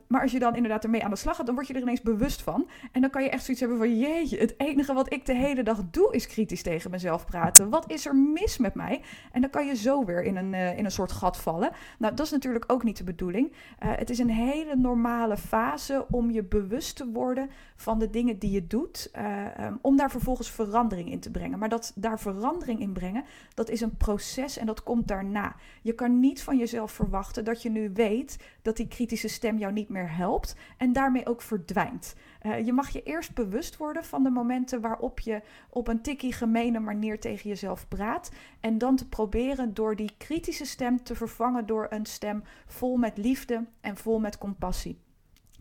maar 0.08 0.22
als 0.22 0.32
je 0.32 0.40
dan 0.40 0.56
inderdaad 0.56 0.84
ermee 0.84 1.04
aan 1.04 1.10
de 1.10 1.16
slag 1.16 1.36
gaat, 1.36 1.46
dan 1.46 1.56
word 1.56 1.68
je 1.68 1.74
er 1.74 1.82
ineens 1.82 2.02
bewust 2.02 2.42
van. 2.42 2.70
En 2.92 3.02
dan 3.02 3.10
kan 3.10 3.24
je 3.24 3.30
echt 3.30 3.44
zoiets 3.44 3.60
hebben 3.60 3.80
van, 3.80 4.00
jeetje, 4.00 4.38
het 4.38 4.54
enige 4.58 4.94
wat 4.94 5.14
ik 5.14 5.26
de 5.26 5.34
hele 5.34 5.64
dag 5.64 5.82
doe 5.92 6.14
is 6.14 6.28
kritisch 6.28 6.64
tegen 6.64 6.92
mezelf 6.92 7.26
praten. 7.26 7.70
Wat 7.70 7.92
is 7.92 8.06
er 8.06 8.16
mis 8.16 8.58
met 8.58 8.74
mij? 8.74 9.02
En 9.32 9.42
dan 9.42 9.50
kan 9.50 9.66
je 9.66 9.76
zo 9.76 10.06
weer 10.06 10.24
in 10.24 10.36
een, 10.36 10.54
in 10.54 10.86
een 10.86 10.92
soort 10.92 11.12
gat 11.12 11.38
vallen. 11.38 11.72
Nou, 11.98 12.16
dat 12.16 12.26
is 12.26 12.32
natuurlijk 12.32 12.66
ook 12.68 12.84
niet 12.84 12.98
de 12.98 13.04
bedoeling. 13.04 13.52
Uh, 13.52 13.92
het 13.96 14.10
is 14.10 14.20
een 14.20 14.30
hele 14.30 14.76
normale 14.76 15.38
fase 15.38 16.06
om 16.10 16.32
je 16.32 16.44
bewust 16.44 16.96
te 16.96 17.10
worden 17.12 17.50
van 17.76 18.00
de 18.00 18.10
dingen 18.10 18.40
die 18.40 18.52
je 18.52 18.68
doet, 18.68 19.12
uh, 19.18 19.66
um, 19.66 19.80
om 19.82 19.98
daar 19.98 20.09
vervolgens 20.10 20.52
verandering 20.52 21.12
in 21.12 21.20
te 21.20 21.32
brengen. 21.32 21.60
Maar 21.60 21.70
dat 21.70 21.92
daar 21.96 22.20
verandering 22.20 22.80
in 22.80 22.94
brengen, 22.94 23.24
dat 23.54 23.70
is 23.70 23.82
een 23.82 23.98
proces 23.98 24.58
en 24.58 24.66
dat 24.66 24.84
komt 24.84 25.08
daarna. 25.08 25.56
Je 25.82 25.94
kan 25.94 26.20
niet 26.20 26.44
van 26.44 26.58
jezelf 26.58 26.92
verwachten 26.92 27.46
dat 27.46 27.62
je 27.62 27.70
nu 27.70 27.92
weet 27.94 28.38
dat 28.62 28.78
die 28.78 28.88
kritische 28.88 29.28
stem 29.28 29.58
jou 29.58 29.74
niet 29.74 29.90
meer 29.90 30.16
helpt 30.16 30.56
en 30.78 30.94
daarmee 30.94 31.28
ook 31.28 31.42
verdwijnt. 31.42 32.16
Uh, 32.42 32.66
je 32.66 32.74
mag 32.74 32.90
je 32.90 33.04
eerst 33.04 33.34
bewust 33.34 33.78
worden 33.78 34.04
van 34.04 34.24
de 34.24 34.30
momenten 34.30 34.82
waarop 34.82 35.20
je 35.20 35.42
op 35.70 35.88
een 35.88 36.02
tikkie 36.02 36.34
gemene 36.34 36.80
manier 36.80 37.20
tegen 37.20 37.50
jezelf 37.50 37.88
praat. 37.88 38.32
En 38.60 38.78
dan 38.78 38.96
te 38.96 39.08
proberen 39.08 39.74
door 39.74 39.96
die 39.96 40.12
kritische 40.18 40.66
stem 40.66 41.04
te 41.04 41.16
vervangen 41.16 41.66
door 41.66 41.88
een 41.90 42.06
stem 42.06 42.44
vol 42.66 42.98
met 42.98 43.18
liefde 43.18 43.66
en 43.82 43.98
vol 43.98 44.20
met 44.20 44.38
compassie. 44.38 44.98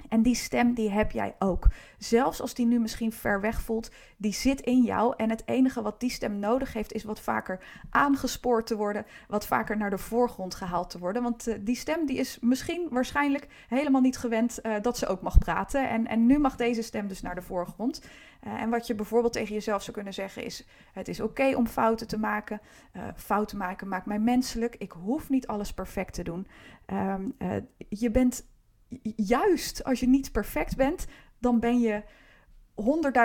En 0.09 0.23
die 0.23 0.35
stem, 0.35 0.75
die 0.75 0.91
heb 0.91 1.11
jij 1.11 1.35
ook. 1.39 1.67
Zelfs 1.99 2.41
als 2.41 2.55
die 2.55 2.67
nu 2.67 2.79
misschien 2.79 3.13
ver 3.13 3.41
weg 3.41 3.63
voelt, 3.63 3.91
die 4.17 4.33
zit 4.33 4.61
in 4.61 4.83
jou. 4.83 5.15
En 5.17 5.31
het 5.31 5.43
enige 5.47 5.83
wat 5.83 6.01
die 6.01 6.11
stem 6.11 6.39
nodig 6.39 6.73
heeft, 6.73 6.93
is 6.93 7.05
wat 7.05 7.21
vaker 7.21 7.65
aangespoord 7.91 8.67
te 8.67 8.77
worden. 8.77 9.07
Wat 9.29 9.47
vaker 9.47 9.77
naar 9.77 9.91
de 9.91 9.99
voorgrond 9.99 10.55
gehaald 10.55 10.91
te 10.91 10.99
worden. 10.99 11.23
Want 11.23 11.49
uh, 11.49 11.55
die 11.61 11.77
stem, 11.77 12.07
die 12.07 12.17
is 12.17 12.39
misschien 12.41 12.87
waarschijnlijk 12.91 13.47
helemaal 13.69 14.01
niet 14.01 14.19
gewend 14.19 14.59
uh, 14.63 14.75
dat 14.83 14.99
ze 14.99 15.07
ook 15.07 15.23
mag 15.23 15.39
praten. 15.39 15.89
En, 15.89 16.07
en 16.07 16.27
nu 16.27 16.39
mag 16.39 16.57
deze 16.57 16.83
stem 16.83 17.09
dus 17.09 17.23
naar 17.23 17.35
de 17.35 17.43
voorgrond. 17.43 18.03
Uh, 18.47 18.53
en 18.63 18.71
wat 18.71 18.87
je 18.87 18.95
bijvoorbeeld 18.95 19.33
tegen 19.33 19.55
jezelf 19.55 19.83
zou 19.83 19.93
kunnen 19.93 20.15
zeggen 20.15 20.45
is: 20.45 20.67
Het 20.93 21.09
is 21.09 21.21
oké 21.21 21.57
om 21.57 21.67
fouten 21.67 22.09
te 22.09 22.19
maken. 22.19 22.61
fouten 23.17 23.59
maken 23.59 23.89
maakt 23.89 24.07
mij 24.07 24.19
menselijk. 24.19 24.77
Ik 24.79 24.93
hoef 24.93 25.29
niet 25.29 25.47
alles 25.47 25.73
perfect 25.73 26.15
te 26.15 26.23
doen. 26.23 26.47
Um, 26.87 27.37
je 27.89 28.11
bent 28.11 28.45
juist 29.17 29.85
als 29.85 30.01
je 30.01 30.09
niet 30.09 30.33
perfect 30.33 30.77
bent, 30.77 31.07
dan 31.39 31.61
ben 31.61 31.81
je 31.81 32.03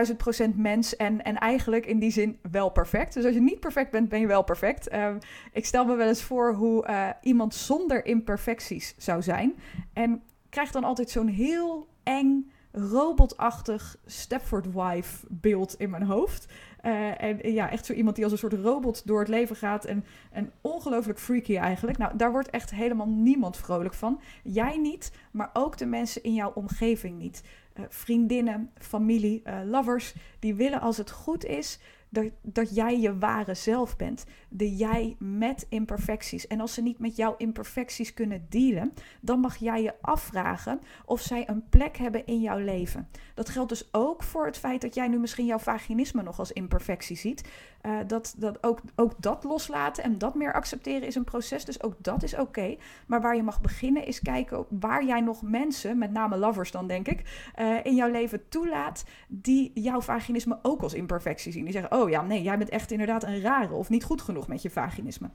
100.000 0.10 0.16
procent 0.18 0.58
mens 0.58 0.96
en, 0.96 1.24
en 1.24 1.38
eigenlijk 1.38 1.86
in 1.86 2.00
die 2.00 2.12
zin 2.12 2.40
wel 2.52 2.70
perfect. 2.70 3.14
Dus 3.14 3.26
als 3.26 3.34
je 3.34 3.42
niet 3.42 3.60
perfect 3.60 3.92
bent, 3.92 4.10
ben 4.10 4.20
je 4.20 4.28
wel 4.28 4.44
perfect. 4.44 4.94
Uh, 4.94 5.16
ik 5.52 5.66
stel 5.66 5.86
me 5.86 5.96
wel 5.96 6.08
eens 6.08 6.24
voor 6.24 6.54
hoe 6.54 6.88
uh, 6.88 7.10
iemand 7.22 7.56
zonder 7.56 8.06
imperfecties 8.06 8.96
zou 8.98 9.22
zijn. 9.22 9.56
En 9.94 10.24
krijg 10.50 10.72
dan 10.72 10.84
altijd 10.84 11.10
zo'n 11.10 11.28
heel 11.28 11.88
eng, 12.04 12.52
robotachtig 12.76 13.98
Stepford 14.06 14.74
Wife 14.74 15.26
beeld 15.30 15.76
in 15.78 15.90
mijn 15.90 16.04
hoofd. 16.04 16.46
Uh, 16.86 17.22
en 17.22 17.54
ja, 17.54 17.70
echt 17.70 17.86
zo 17.86 17.94
iemand 17.94 18.16
die 18.16 18.24
als 18.24 18.34
een 18.34 18.40
soort 18.40 18.54
robot 18.54 19.08
door 19.08 19.20
het 19.20 19.28
leven 19.28 19.56
gaat. 19.56 19.86
En, 19.86 20.06
en 20.32 20.52
ongelooflijk 20.62 21.20
freaky 21.20 21.58
eigenlijk. 21.58 21.98
Nou, 21.98 22.18
daar 22.18 22.32
wordt 22.32 22.50
echt 22.50 22.72
helemaal 22.72 23.08
niemand 23.08 23.58
vrolijk 23.58 23.94
van. 23.94 24.22
Jij 24.44 24.78
niet, 24.78 25.12
maar 25.32 25.50
ook 25.54 25.78
de 25.78 25.86
mensen 25.86 26.24
in 26.24 26.34
jouw 26.34 26.52
omgeving 26.54 27.18
niet. 27.18 27.44
Uh, 27.80 27.86
vriendinnen, 27.90 28.70
familie, 28.78 29.42
uh, 29.46 29.60
lovers, 29.66 30.16
die 30.40 30.56
willen 30.56 30.82
als 30.82 30.98
het 30.98 31.12
goed 31.12 31.46
is 31.46 31.80
dat, 32.14 32.32
dat 32.42 32.76
jij 32.76 33.00
je 33.00 33.18
ware 33.18 33.54
zelf 33.54 33.96
bent. 33.96 34.26
De 34.50 34.76
jij 34.76 35.16
met 35.20 35.66
imperfecties. 35.70 36.48
En 36.48 36.60
als 36.60 36.74
ze 36.74 36.82
niet 36.82 37.00
met 37.00 37.16
jouw 37.16 37.36
imperfecties 37.38 38.14
kunnen 38.14 38.46
dealen, 38.50 38.94
dan 39.22 39.40
mag 39.40 39.56
jij 39.56 39.82
je 39.82 39.94
afvragen 40.02 40.80
of 41.06 41.22
zij 41.22 41.50
een 41.50 41.64
plek 41.70 41.98
hebben 41.98 42.26
in 42.26 42.42
jouw 42.42 42.58
leven. 42.58 43.08
Dat 43.34 43.50
geldt 43.50 43.70
dus 43.70 43.88
ook 43.92 44.24
voor 44.24 44.46
het 44.46 44.58
feit 44.58 44.82
dat 44.82 44.96
jij 44.96 45.08
nu 45.08 45.20
misschien 45.20 45.46
jouw 45.46 45.60
vaginisme 45.60 46.24
nog 46.24 46.40
als 46.40 46.52
imperfectie 46.52 47.18
ziet. 47.18 47.44
Uh, 47.86 47.98
dat, 48.08 48.36
dat 48.38 48.64
ook, 48.64 48.80
ook 48.96 49.14
dat 49.18 49.44
loslaten 49.44 50.04
en 50.04 50.18
dat 50.18 50.36
meer 50.36 50.54
accepteren 50.54 51.08
is 51.08 51.16
een 51.16 51.24
proces. 51.24 51.66
Dus 51.66 51.84
ook 51.84 51.96
dat 51.98 52.24
is 52.24 52.36
oké. 52.36 52.76
Maar 53.08 53.22
waar 53.22 53.36
je 53.36 53.44
mag 53.44 53.62
beginnen 53.62 54.06
is 54.06 54.22
kijken 54.22 54.66
waar 54.70 55.06
jij 55.06 55.22
nog 55.22 55.42
mensen, 55.42 55.98
met 55.98 56.12
name 56.12 56.38
lovers 56.38 56.72
dan 56.72 56.88
denk 56.88 57.08
ik, 57.08 57.52
uh, 57.60 57.78
in 57.84 57.96
jouw 57.96 58.12
leven 58.12 58.50
toelaat 58.50 59.06
die 59.28 59.72
jouw 59.74 60.02
vaginisme 60.02 60.60
ook 60.62 60.82
als 60.82 60.94
imperfectie 60.94 61.52
zien. 61.52 61.64
Die 61.64 61.74
zeggen, 61.74 62.02
oh 62.02 62.03
ja, 62.10 62.22
nee, 62.22 62.42
jij 62.42 62.58
bent 62.58 62.70
echt 62.70 62.92
inderdaad 62.92 63.24
een 63.24 63.42
rare 63.42 63.74
of 63.74 63.90
niet 63.90 64.04
goed 64.04 64.22
genoeg 64.22 64.48
met 64.48 64.62
je 64.62 64.70
vaginisme 64.70 65.30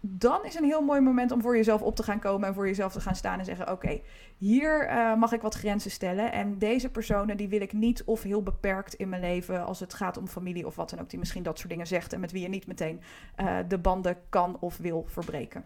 dan 0.00 0.44
is 0.44 0.54
een 0.54 0.64
heel 0.64 0.82
mooi 0.82 1.00
moment 1.00 1.30
om 1.30 1.42
voor 1.42 1.56
jezelf 1.56 1.82
op 1.82 1.96
te 1.96 2.02
gaan 2.02 2.18
komen 2.18 2.48
en 2.48 2.54
voor 2.54 2.66
jezelf 2.66 2.92
te 2.92 3.00
gaan 3.00 3.14
staan 3.14 3.38
en 3.38 3.44
zeggen: 3.44 3.70
Oké, 3.72 4.00
hier 4.36 4.90
uh, 4.90 5.14
mag 5.14 5.32
ik 5.32 5.40
wat 5.40 5.54
grenzen 5.54 5.90
stellen. 5.90 6.32
En 6.32 6.58
deze 6.58 6.90
personen 6.90 7.36
die 7.36 7.48
wil 7.48 7.60
ik 7.60 7.72
niet 7.72 8.04
of 8.04 8.22
heel 8.22 8.42
beperkt 8.42 8.94
in 8.94 9.08
mijn 9.08 9.22
leven 9.22 9.66
als 9.66 9.80
het 9.80 9.94
gaat 9.94 10.16
om 10.16 10.28
familie 10.28 10.66
of 10.66 10.76
wat 10.76 10.90
dan 10.90 11.00
ook, 11.00 11.10
die 11.10 11.18
misschien 11.18 11.42
dat 11.42 11.58
soort 11.58 11.70
dingen 11.70 11.86
zegt 11.86 12.12
en 12.12 12.20
met 12.20 12.32
wie 12.32 12.42
je 12.42 12.48
niet 12.48 12.66
meteen 12.66 13.00
uh, 13.40 13.56
de 13.68 13.78
banden 13.78 14.16
kan 14.28 14.56
of 14.60 14.76
wil 14.76 15.04
verbreken. 15.08 15.64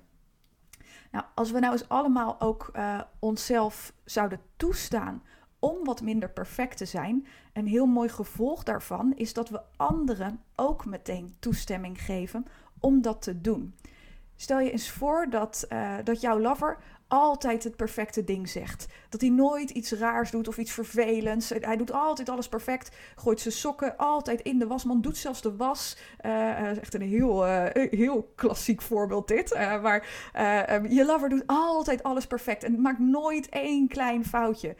Nou, 1.10 1.24
als 1.34 1.50
we 1.50 1.58
nou 1.58 1.72
eens 1.72 1.88
allemaal 1.88 2.40
ook 2.40 2.70
uh, 2.76 3.00
onszelf 3.18 3.92
zouden 4.04 4.40
toestaan 4.56 5.22
om 5.62 5.84
wat 5.84 6.02
minder 6.02 6.30
perfect 6.30 6.76
te 6.76 6.84
zijn, 6.84 7.26
een 7.52 7.66
heel 7.66 7.86
mooi 7.86 8.08
gevolg 8.08 8.62
daarvan 8.62 9.12
is 9.16 9.32
dat 9.32 9.48
we 9.48 9.60
anderen 9.76 10.40
ook 10.56 10.84
meteen 10.84 11.34
toestemming 11.38 12.02
geven 12.02 12.46
om 12.80 13.02
dat 13.02 13.22
te 13.22 13.40
doen. 13.40 13.74
Stel 14.36 14.60
je 14.60 14.70
eens 14.70 14.90
voor 14.90 15.26
dat, 15.30 15.66
uh, 15.72 15.94
dat 16.04 16.20
jouw 16.20 16.38
lover 16.38 16.78
altijd 17.08 17.64
het 17.64 17.76
perfecte 17.76 18.24
ding 18.24 18.48
zegt. 18.48 18.86
Dat 19.08 19.20
hij 19.20 19.30
nooit 19.30 19.70
iets 19.70 19.92
raars 19.92 20.30
doet 20.30 20.48
of 20.48 20.58
iets 20.58 20.72
vervelends. 20.72 21.48
Hij 21.48 21.76
doet 21.76 21.92
altijd 21.92 22.28
alles 22.28 22.48
perfect. 22.48 22.96
Gooit 23.16 23.40
zijn 23.40 23.54
sokken 23.54 23.96
altijd 23.96 24.40
in 24.40 24.58
de 24.58 24.66
wasman. 24.66 25.00
Doet 25.00 25.16
zelfs 25.16 25.42
de 25.42 25.56
was. 25.56 25.96
Uh, 26.26 26.70
is 26.70 26.78
echt 26.78 26.94
een 26.94 27.02
heel, 27.02 27.44
heel 27.72 28.32
klassiek 28.34 28.82
voorbeeld 28.82 29.28
dit. 29.28 29.54
Maar 29.82 30.06
um, 30.70 30.86
je 30.86 31.04
lover 31.04 31.28
doet 31.28 31.46
altijd 31.46 32.02
alles 32.02 32.26
perfect. 32.26 32.64
En 32.64 32.80
maakt 32.80 32.98
nooit 32.98 33.48
één 33.48 33.88
klein 33.88 34.24
foutje. 34.24 34.76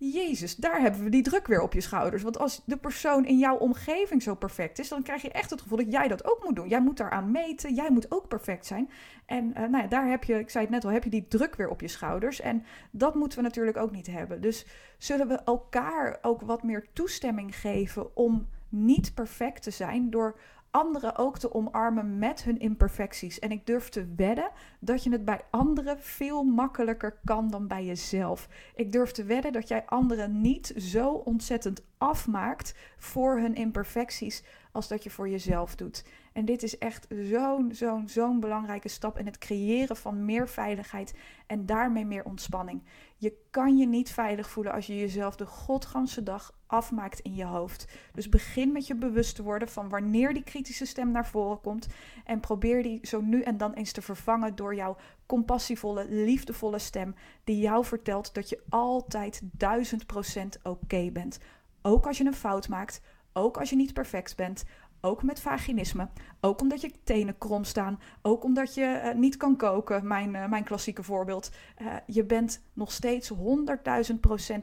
Jezus, 0.00 0.56
daar 0.56 0.80
hebben 0.80 1.04
we 1.04 1.10
die 1.10 1.22
druk 1.22 1.46
weer 1.46 1.60
op 1.60 1.72
je 1.72 1.80
schouders. 1.80 2.22
Want 2.22 2.38
als 2.38 2.62
de 2.64 2.76
persoon 2.76 3.26
in 3.26 3.38
jouw 3.38 3.56
omgeving 3.56 4.22
zo 4.22 4.34
perfect 4.34 4.78
is, 4.78 4.88
dan 4.88 5.02
krijg 5.02 5.22
je 5.22 5.30
echt 5.30 5.50
het 5.50 5.60
gevoel 5.60 5.78
dat 5.78 5.92
jij 5.92 6.08
dat 6.08 6.24
ook 6.24 6.44
moet 6.44 6.56
doen. 6.56 6.68
Jij 6.68 6.80
moet 6.80 6.96
daaraan 6.96 7.30
meten, 7.30 7.74
jij 7.74 7.90
moet 7.90 8.12
ook 8.12 8.28
perfect 8.28 8.66
zijn. 8.66 8.90
En 9.26 9.44
uh, 9.48 9.54
nou 9.54 9.76
ja, 9.76 9.86
daar 9.86 10.08
heb 10.08 10.24
je, 10.24 10.38
ik 10.38 10.50
zei 10.50 10.64
het 10.64 10.72
net 10.72 10.84
al, 10.84 10.90
heb 10.90 11.04
je 11.04 11.10
die 11.10 11.28
druk 11.28 11.54
weer 11.54 11.68
op 11.68 11.80
je 11.80 11.88
schouders. 11.88 12.40
En 12.40 12.64
dat 12.90 13.14
moeten 13.14 13.38
we 13.38 13.44
natuurlijk 13.44 13.76
ook 13.76 13.90
niet 13.90 14.06
hebben. 14.06 14.40
Dus 14.40 14.66
zullen 14.98 15.28
we 15.28 15.34
elkaar 15.34 16.18
ook 16.22 16.40
wat 16.40 16.62
meer 16.62 16.86
toestemming 16.92 17.56
geven 17.56 18.16
om 18.16 18.48
niet 18.68 19.14
perfect 19.14 19.62
te 19.62 19.70
zijn 19.70 20.10
door 20.10 20.38
anderen 20.70 21.16
ook 21.16 21.38
te 21.38 21.54
omarmen 21.54 22.18
met 22.18 22.42
hun 22.42 22.58
imperfecties. 22.58 23.38
En 23.38 23.50
ik 23.50 23.66
durf 23.66 23.88
te 23.88 24.06
wedden 24.16 24.50
dat 24.80 25.02
je 25.02 25.10
het 25.10 25.24
bij 25.24 25.40
anderen 25.50 26.00
veel 26.00 26.42
makkelijker 26.42 27.18
kan 27.24 27.50
dan 27.50 27.66
bij 27.66 27.84
jezelf. 27.84 28.48
Ik 28.74 28.92
durf 28.92 29.10
te 29.10 29.24
wedden 29.24 29.52
dat 29.52 29.68
jij 29.68 29.86
anderen 29.86 30.40
niet 30.40 30.72
zo 30.76 31.10
ontzettend 31.10 31.82
afmaakt 31.98 32.74
voor 32.96 33.38
hun 33.38 33.54
imperfecties 33.54 34.42
als 34.72 34.88
dat 34.88 35.02
je 35.02 35.10
voor 35.10 35.28
jezelf 35.28 35.74
doet. 35.74 36.04
En 36.32 36.44
dit 36.44 36.62
is 36.62 36.78
echt 36.78 37.06
zo'n, 37.08 37.70
zo'n, 37.72 38.08
zo'n 38.08 38.40
belangrijke 38.40 38.88
stap 38.88 39.18
in 39.18 39.26
het 39.26 39.38
creëren 39.38 39.96
van 39.96 40.24
meer 40.24 40.48
veiligheid 40.48 41.14
en 41.46 41.66
daarmee 41.66 42.04
meer 42.04 42.24
ontspanning. 42.24 42.82
Je 43.16 43.36
kan 43.50 43.76
je 43.76 43.86
niet 43.86 44.10
veilig 44.10 44.50
voelen 44.50 44.72
als 44.72 44.86
je 44.86 44.98
jezelf 44.98 45.36
de 45.36 45.46
godganse 45.46 46.22
dag 46.22 46.58
afmaakt 46.66 47.20
in 47.20 47.34
je 47.34 47.44
hoofd. 47.44 47.86
Dus 48.12 48.28
begin 48.28 48.72
met 48.72 48.86
je 48.86 48.94
bewust 48.94 49.34
te 49.34 49.42
worden 49.42 49.68
van 49.68 49.88
wanneer 49.88 50.34
die 50.34 50.44
kritische 50.44 50.86
stem 50.86 51.10
naar 51.10 51.26
voren 51.26 51.60
komt 51.60 51.86
en 52.24 52.40
probeer 52.40 52.82
die 52.82 52.98
zo 53.02 53.20
nu 53.20 53.42
en 53.42 53.56
dan 53.56 53.72
eens 53.72 53.92
te 53.92 54.02
vervangen 54.02 54.56
door 54.56 54.74
jouw 54.74 54.96
compassievolle, 55.26 56.06
liefdevolle 56.08 56.78
stem 56.78 57.14
die 57.44 57.58
jou 57.58 57.84
vertelt 57.84 58.34
dat 58.34 58.48
je 58.48 58.62
altijd 58.68 59.40
duizend 59.42 60.06
procent 60.06 60.58
oké 60.62 61.10
bent. 61.10 61.38
Ook 61.82 62.06
als 62.06 62.18
je 62.18 62.24
een 62.24 62.34
fout 62.34 62.68
maakt, 62.68 63.00
ook 63.32 63.56
als 63.56 63.70
je 63.70 63.76
niet 63.76 63.92
perfect 63.92 64.36
bent, 64.36 64.64
ook 65.00 65.22
met 65.22 65.40
vaginisme. 65.40 66.08
Ook 66.40 66.60
omdat 66.60 66.80
je 66.80 66.90
tenen 67.04 67.38
krom 67.38 67.64
staan. 67.64 68.00
Ook 68.22 68.44
omdat 68.44 68.74
je 68.74 69.02
uh, 69.04 69.14
niet 69.14 69.36
kan 69.36 69.56
koken. 69.56 70.06
Mijn, 70.06 70.34
uh, 70.34 70.48
mijn 70.48 70.64
klassieke 70.64 71.02
voorbeeld. 71.02 71.50
Uh, 71.82 71.94
je 72.06 72.24
bent 72.24 72.62
nog 72.72 72.92
steeds 72.92 73.32
100.000% 73.32 73.38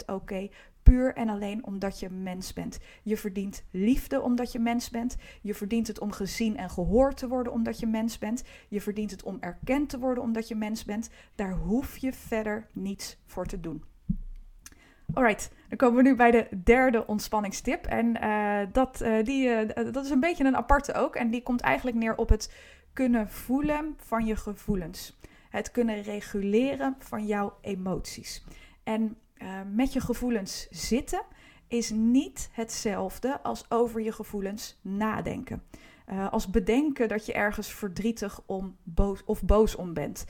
oké. 0.05 0.49
Puur 0.83 1.15
en 1.15 1.29
alleen 1.29 1.65
omdat 1.65 1.99
je 1.99 2.09
mens 2.09 2.53
bent. 2.53 2.79
Je 3.03 3.17
verdient 3.17 3.63
liefde 3.71 4.21
omdat 4.21 4.51
je 4.51 4.59
mens 4.59 4.89
bent. 4.89 5.15
Je 5.41 5.53
verdient 5.53 5.87
het 5.87 5.99
om 5.99 6.11
gezien 6.11 6.57
en 6.57 6.69
gehoord 6.69 7.17
te 7.17 7.27
worden 7.27 7.53
omdat 7.53 7.79
je 7.79 7.87
mens 7.87 8.17
bent. 8.17 8.43
Je 8.67 8.81
verdient 8.81 9.11
het 9.11 9.23
om 9.23 9.37
erkend 9.39 9.89
te 9.89 9.99
worden 9.99 10.23
omdat 10.23 10.47
je 10.47 10.55
mens 10.55 10.85
bent. 10.85 11.09
Daar 11.35 11.53
hoef 11.53 11.97
je 11.97 12.13
verder 12.13 12.67
niets 12.73 13.17
voor 13.25 13.45
te 13.45 13.59
doen. 13.59 13.94
Alright, 15.13 15.51
dan 15.69 15.77
komen 15.77 16.03
we 16.03 16.09
nu 16.09 16.15
bij 16.15 16.31
de 16.31 16.47
derde 16.63 17.07
ontspanningstip. 17.07 17.85
En 17.85 18.23
uh, 18.23 18.59
dat, 18.71 19.01
uh, 19.01 19.23
die, 19.23 19.47
uh, 19.47 19.91
dat 19.91 20.05
is 20.05 20.09
een 20.09 20.19
beetje 20.19 20.45
een 20.45 20.55
aparte 20.55 20.93
ook. 20.93 21.15
En 21.15 21.29
die 21.29 21.43
komt 21.43 21.61
eigenlijk 21.61 21.97
neer 21.97 22.17
op 22.17 22.29
het 22.29 22.53
kunnen 22.93 23.29
voelen 23.29 23.95
van 23.97 24.25
je 24.25 24.35
gevoelens. 24.35 25.19
Het 25.49 25.71
kunnen 25.71 26.01
reguleren 26.01 26.95
van 26.99 27.25
jouw 27.25 27.57
emoties. 27.61 28.43
En 28.83 29.17
met 29.73 29.93
je 29.93 29.99
gevoelens 29.99 30.67
zitten 30.69 31.21
is 31.67 31.89
niet 31.89 32.49
hetzelfde 32.51 33.41
als 33.41 33.71
over 33.71 34.01
je 34.01 34.11
gevoelens 34.11 34.79
nadenken. 34.81 35.63
als 36.31 36.49
bedenken 36.49 37.07
dat 37.07 37.25
je 37.25 37.33
ergens 37.33 37.73
verdrietig 37.73 38.41
om 38.45 38.77
boos, 38.83 39.23
of 39.25 39.43
boos 39.43 39.75
om 39.75 39.93
bent. 39.93 40.25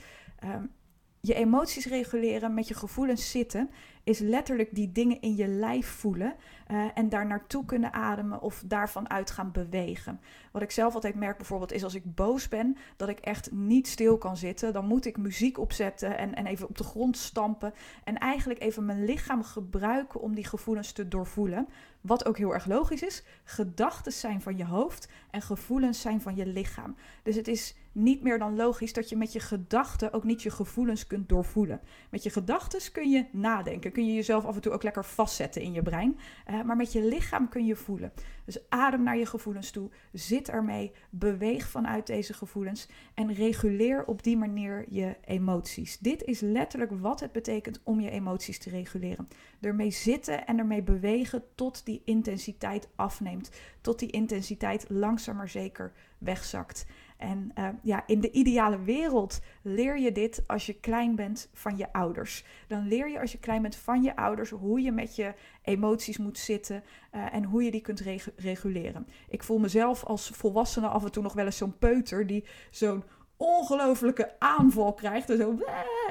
je 1.20 1.34
emoties 1.34 1.86
reguleren, 1.86 2.54
met 2.54 2.68
je 2.68 2.74
gevoelens 2.74 3.30
zitten, 3.30 3.70
is 4.06 4.18
letterlijk 4.18 4.74
die 4.74 4.92
dingen 4.92 5.20
in 5.20 5.36
je 5.36 5.46
lijf 5.46 5.86
voelen 5.86 6.34
uh, 6.70 6.84
en 6.94 7.08
daar 7.08 7.26
naartoe 7.26 7.64
kunnen 7.64 7.92
ademen 7.92 8.40
of 8.40 8.62
daarvan 8.66 9.10
uit 9.10 9.30
gaan 9.30 9.52
bewegen. 9.52 10.20
Wat 10.52 10.62
ik 10.62 10.70
zelf 10.70 10.94
altijd 10.94 11.14
merk 11.14 11.36
bijvoorbeeld 11.36 11.72
is 11.72 11.84
als 11.84 11.94
ik 11.94 12.14
boos 12.14 12.48
ben, 12.48 12.76
dat 12.96 13.08
ik 13.08 13.18
echt 13.18 13.52
niet 13.52 13.88
stil 13.88 14.18
kan 14.18 14.36
zitten. 14.36 14.72
Dan 14.72 14.86
moet 14.86 15.06
ik 15.06 15.16
muziek 15.16 15.58
opzetten 15.58 16.18
en, 16.18 16.34
en 16.34 16.46
even 16.46 16.68
op 16.68 16.78
de 16.78 16.84
grond 16.84 17.16
stampen 17.16 17.74
en 18.04 18.18
eigenlijk 18.18 18.60
even 18.60 18.84
mijn 18.84 19.04
lichaam 19.04 19.42
gebruiken 19.42 20.20
om 20.20 20.34
die 20.34 20.46
gevoelens 20.46 20.92
te 20.92 21.08
doorvoelen. 21.08 21.68
Wat 22.00 22.26
ook 22.26 22.38
heel 22.38 22.54
erg 22.54 22.66
logisch 22.66 23.02
is. 23.02 23.24
Gedachten 23.44 24.12
zijn 24.12 24.42
van 24.42 24.56
je 24.56 24.64
hoofd 24.64 25.08
en 25.30 25.42
gevoelens 25.42 26.00
zijn 26.00 26.20
van 26.20 26.36
je 26.36 26.46
lichaam. 26.46 26.96
Dus 27.22 27.36
het 27.36 27.48
is 27.48 27.76
niet 27.92 28.22
meer 28.22 28.38
dan 28.38 28.56
logisch 28.56 28.92
dat 28.92 29.08
je 29.08 29.16
met 29.16 29.32
je 29.32 29.40
gedachten 29.40 30.12
ook 30.12 30.24
niet 30.24 30.42
je 30.42 30.50
gevoelens 30.50 31.06
kunt 31.06 31.28
doorvoelen. 31.28 31.80
Met 32.10 32.22
je 32.22 32.30
gedachten 32.30 32.92
kun 32.92 33.10
je 33.10 33.26
nadenken, 33.32 33.92
kun 33.96 34.06
je 34.06 34.14
jezelf 34.14 34.44
af 34.44 34.54
en 34.54 34.60
toe 34.60 34.72
ook 34.72 34.82
lekker 34.82 35.04
vastzetten 35.04 35.62
in 35.62 35.72
je 35.72 35.82
brein. 35.82 36.18
Uh, 36.50 36.62
maar 36.62 36.76
met 36.76 36.92
je 36.92 37.04
lichaam 37.04 37.48
kun 37.48 37.66
je 37.66 37.76
voelen. 37.76 38.12
Dus 38.44 38.58
adem 38.68 39.02
naar 39.02 39.16
je 39.16 39.26
gevoelens 39.26 39.70
toe, 39.70 39.90
zit 40.12 40.48
ermee, 40.48 40.92
beweeg 41.10 41.68
vanuit 41.68 42.06
deze 42.06 42.34
gevoelens 42.34 42.88
en 43.14 43.34
reguleer 43.34 44.04
op 44.04 44.22
die 44.22 44.36
manier 44.36 44.84
je 44.88 45.16
emoties. 45.24 45.98
Dit 45.98 46.22
is 46.22 46.40
letterlijk 46.40 46.92
wat 47.00 47.20
het 47.20 47.32
betekent 47.32 47.80
om 47.82 48.00
je 48.00 48.10
emoties 48.10 48.58
te 48.58 48.70
reguleren. 48.70 49.28
Ermee 49.60 49.90
zitten 49.90 50.46
en 50.46 50.58
ermee 50.58 50.82
bewegen 50.82 51.42
tot 51.54 51.84
die 51.84 52.02
intensiteit 52.04 52.88
afneemt, 52.94 53.50
tot 53.80 53.98
die 53.98 54.10
intensiteit 54.10 54.86
langzaam 54.88 55.36
maar 55.36 55.48
zeker 55.48 55.92
wegzakt. 56.18 56.86
En 57.16 57.52
uh, 57.58 57.68
ja, 57.82 58.02
in 58.06 58.20
de 58.20 58.30
ideale 58.30 58.82
wereld 58.82 59.40
leer 59.62 59.98
je 59.98 60.12
dit 60.12 60.42
als 60.46 60.66
je 60.66 60.80
klein 60.80 61.16
bent 61.16 61.48
van 61.52 61.76
je 61.76 61.92
ouders. 61.92 62.44
Dan 62.66 62.88
leer 62.88 63.10
je 63.10 63.20
als 63.20 63.32
je 63.32 63.38
klein 63.38 63.62
bent 63.62 63.76
van 63.76 64.02
je 64.02 64.16
ouders 64.16 64.50
hoe 64.50 64.82
je 64.82 64.92
met 64.92 65.16
je 65.16 65.34
emoties 65.62 66.18
moet 66.18 66.38
zitten 66.38 66.82
uh, 67.14 67.34
en 67.34 67.44
hoe 67.44 67.62
je 67.62 67.70
die 67.70 67.80
kunt 67.80 68.00
reg 68.00 68.30
reguleren. 68.36 69.06
Ik 69.28 69.42
voel 69.42 69.58
mezelf 69.58 70.04
als 70.04 70.28
volwassene 70.28 70.86
af 70.86 71.04
en 71.04 71.12
toe 71.12 71.22
nog 71.22 71.32
wel 71.32 71.44
eens 71.44 71.56
zo'n 71.56 71.78
peuter 71.78 72.26
die 72.26 72.44
zo'n 72.70 73.04
ongelofelijke 73.36 74.34
aanval 74.38 74.94
krijgt. 74.94 75.30
En 75.30 75.36
zo, 75.36 75.58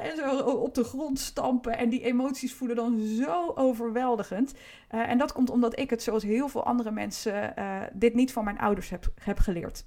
en 0.01 0.15
zo 0.15 0.39
op 0.39 0.73
de 0.73 0.83
grond 0.83 1.19
stampen. 1.19 1.77
En 1.77 1.89
die 1.89 2.01
emoties 2.01 2.53
voelen 2.53 2.75
dan 2.75 2.99
zo 2.99 3.51
overweldigend. 3.55 4.53
Uh, 4.91 5.09
en 5.09 5.17
dat 5.17 5.31
komt 5.31 5.49
omdat 5.49 5.79
ik 5.79 5.89
het, 5.89 6.03
zoals 6.03 6.23
heel 6.23 6.47
veel 6.47 6.65
andere 6.65 6.91
mensen, 6.91 7.53
dit 7.93 8.13
niet 8.13 8.33
van 8.33 8.43
mijn 8.43 8.59
ouders 8.59 8.89
heb, 8.89 9.11
heb 9.21 9.39
geleerd. 9.39 9.85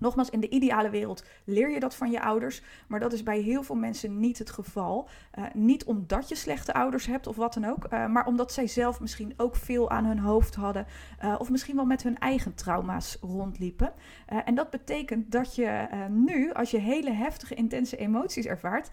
Nogmaals, 0.00 0.30
in 0.30 0.40
de 0.40 0.48
ideale 0.48 0.90
wereld 0.90 1.24
leer 1.44 1.70
je 1.70 1.80
dat 1.80 1.94
van 1.94 2.10
je 2.10 2.22
ouders, 2.22 2.62
maar 2.86 3.00
dat 3.00 3.12
is 3.12 3.22
bij 3.22 3.40
heel 3.40 3.62
veel 3.62 3.74
mensen 3.74 4.20
niet 4.20 4.38
het 4.38 4.50
geval. 4.50 5.08
Uh, 5.38 5.44
niet 5.54 5.84
omdat 5.84 6.28
je 6.28 6.34
slechte 6.34 6.74
ouders 6.74 7.06
hebt 7.06 7.26
of 7.26 7.36
wat 7.36 7.54
dan 7.54 7.64
ook, 7.64 7.86
uh, 7.92 8.06
maar 8.06 8.26
omdat 8.26 8.52
zij 8.52 8.66
zelf 8.66 9.00
misschien 9.00 9.34
ook 9.36 9.56
veel 9.56 9.90
aan 9.90 10.04
hun 10.04 10.18
hoofd 10.18 10.54
hadden 10.54 10.86
uh, 11.24 11.34
of 11.38 11.50
misschien 11.50 11.76
wel 11.76 11.84
met 11.84 12.02
hun 12.02 12.18
eigen 12.18 12.54
trauma's 12.54 13.18
rondliepen. 13.20 13.92
en 14.26 14.54
dat 14.54 14.70
betekent 14.70 15.32
dat 15.32 15.54
je 15.54 15.88
nu, 16.08 16.52
als 16.52 16.70
je 16.70 16.78
hele 16.78 17.10
heftige, 17.10 17.54
intense 17.54 17.96
emoties 17.96 18.46
ervaart, 18.46 18.90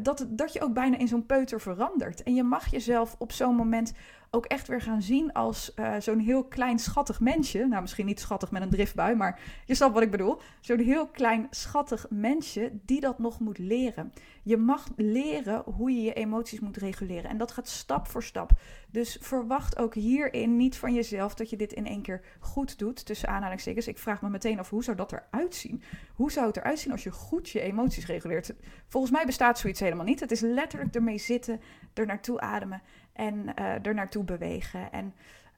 dat, 0.00 0.26
dat 0.28 0.52
je 0.52 0.62
ook 0.62 0.74
bijna 0.74 0.98
in 0.98 1.08
zo'n 1.08 1.26
peuter 1.26 1.60
verandert. 1.60 2.22
En 2.22 2.34
je 2.34 2.42
mag 2.42 2.66
jezelf 2.66 3.16
op 3.18 3.32
zo'n 3.32 3.54
moment 3.54 3.92
ook 4.34 4.46
echt 4.46 4.68
weer 4.68 4.80
gaan 4.80 5.02
zien 5.02 5.32
als 5.32 5.72
uh, 5.76 5.94
zo'n 5.98 6.18
heel 6.18 6.44
klein 6.44 6.78
schattig 6.78 7.20
mensje. 7.20 7.66
Nou, 7.66 7.80
misschien 7.80 8.06
niet 8.06 8.20
schattig 8.20 8.50
met 8.50 8.62
een 8.62 8.70
driftbui, 8.70 9.14
maar 9.14 9.40
je 9.66 9.74
snapt 9.74 9.94
wat 9.94 10.02
ik 10.02 10.10
bedoel. 10.10 10.40
Zo'n 10.60 10.78
heel 10.78 11.06
klein 11.06 11.46
schattig 11.50 12.06
mensje 12.10 12.72
die 12.84 13.00
dat 13.00 13.18
nog 13.18 13.40
moet 13.40 13.58
leren. 13.58 14.12
Je 14.42 14.56
mag 14.56 14.86
leren 14.96 15.62
hoe 15.66 15.90
je 15.90 16.02
je 16.02 16.12
emoties 16.12 16.60
moet 16.60 16.76
reguleren. 16.76 17.30
En 17.30 17.38
dat 17.38 17.52
gaat 17.52 17.68
stap 17.68 18.08
voor 18.08 18.22
stap. 18.22 18.52
Dus 18.90 19.18
verwacht 19.20 19.78
ook 19.78 19.94
hierin 19.94 20.56
niet 20.56 20.76
van 20.76 20.94
jezelf 20.94 21.34
dat 21.34 21.50
je 21.50 21.56
dit 21.56 21.72
in 21.72 21.86
één 21.86 22.02
keer 22.02 22.20
goed 22.40 22.78
doet. 22.78 23.06
Tussen 23.06 23.28
aanhalingstekens. 23.28 23.86
Ik 23.86 23.98
vraag 23.98 24.22
me 24.22 24.28
meteen 24.28 24.58
af 24.58 24.70
hoe 24.70 24.84
zou 24.84 24.96
dat 24.96 25.12
eruit 25.12 25.54
zien? 25.54 25.82
Hoe 26.14 26.32
zou 26.32 26.46
het 26.46 26.56
eruit 26.56 26.78
zien 26.78 26.92
als 26.92 27.02
je 27.02 27.10
goed 27.10 27.48
je 27.48 27.60
emoties 27.60 28.06
reguleert? 28.06 28.54
Volgens 28.88 29.12
mij 29.12 29.24
bestaat 29.26 29.58
zoiets 29.58 29.80
helemaal 29.80 30.04
niet. 30.04 30.20
Het 30.20 30.30
is 30.30 30.40
letterlijk 30.40 30.94
ermee 30.94 31.18
zitten, 31.18 31.60
er 31.94 32.06
naartoe 32.06 32.40
ademen 32.40 32.82
en 33.12 33.34
uh, 33.58 33.86
er 33.86 33.94
naartoe 33.94 34.24
bewegen. 34.24 34.92
En 34.92 35.14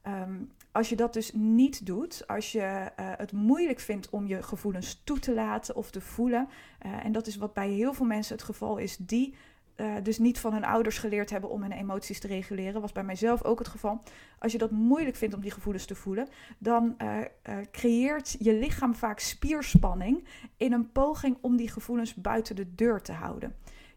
um, 0.07 0.51
als 0.71 0.89
je 0.89 0.95
dat 0.95 1.13
dus 1.13 1.33
niet 1.33 1.85
doet, 1.85 2.27
als 2.27 2.51
je 2.51 2.59
uh, 2.59 3.11
het 3.17 3.31
moeilijk 3.31 3.79
vindt 3.79 4.09
om 4.09 4.27
je 4.27 4.43
gevoelens 4.43 5.01
toe 5.03 5.19
te 5.19 5.33
laten 5.33 5.75
of 5.75 5.91
te 5.91 6.01
voelen, 6.01 6.47
uh, 6.85 7.05
en 7.05 7.11
dat 7.11 7.27
is 7.27 7.35
wat 7.35 7.53
bij 7.53 7.69
heel 7.69 7.93
veel 7.93 8.05
mensen 8.05 8.35
het 8.35 8.45
geval 8.45 8.77
is, 8.77 8.97
die 8.97 9.35
dus 10.03 10.17
niet 10.17 10.39
van 10.39 10.53
hun 10.53 10.65
ouders 10.65 10.97
geleerd 10.97 11.29
hebben 11.29 11.49
om 11.49 11.61
hun 11.61 11.71
emoties 11.71 12.19
te 12.19 12.27
reguleren, 12.27 12.81
was 12.81 12.91
bij 12.91 13.03
mijzelf 13.03 13.43
ook 13.43 13.59
het 13.59 13.67
geval. 13.67 14.01
Als 14.39 14.51
je 14.51 14.57
dat 14.57 14.71
moeilijk 14.71 15.15
vindt 15.15 15.35
om 15.35 15.41
die 15.41 15.51
gevoelens 15.51 15.85
te 15.85 15.95
voelen, 15.95 16.27
dan 16.57 16.97
creëert 17.71 18.35
je 18.39 18.53
lichaam 18.53 18.95
vaak 18.95 19.19
spierspanning 19.19 20.27
in 20.57 20.73
een 20.73 20.91
poging 20.91 21.37
om 21.41 21.55
die 21.55 21.69
gevoelens 21.69 22.13
buiten 22.13 22.55
de 22.55 22.75
deur 22.75 23.01
te 23.01 23.11
houden. 23.11 23.55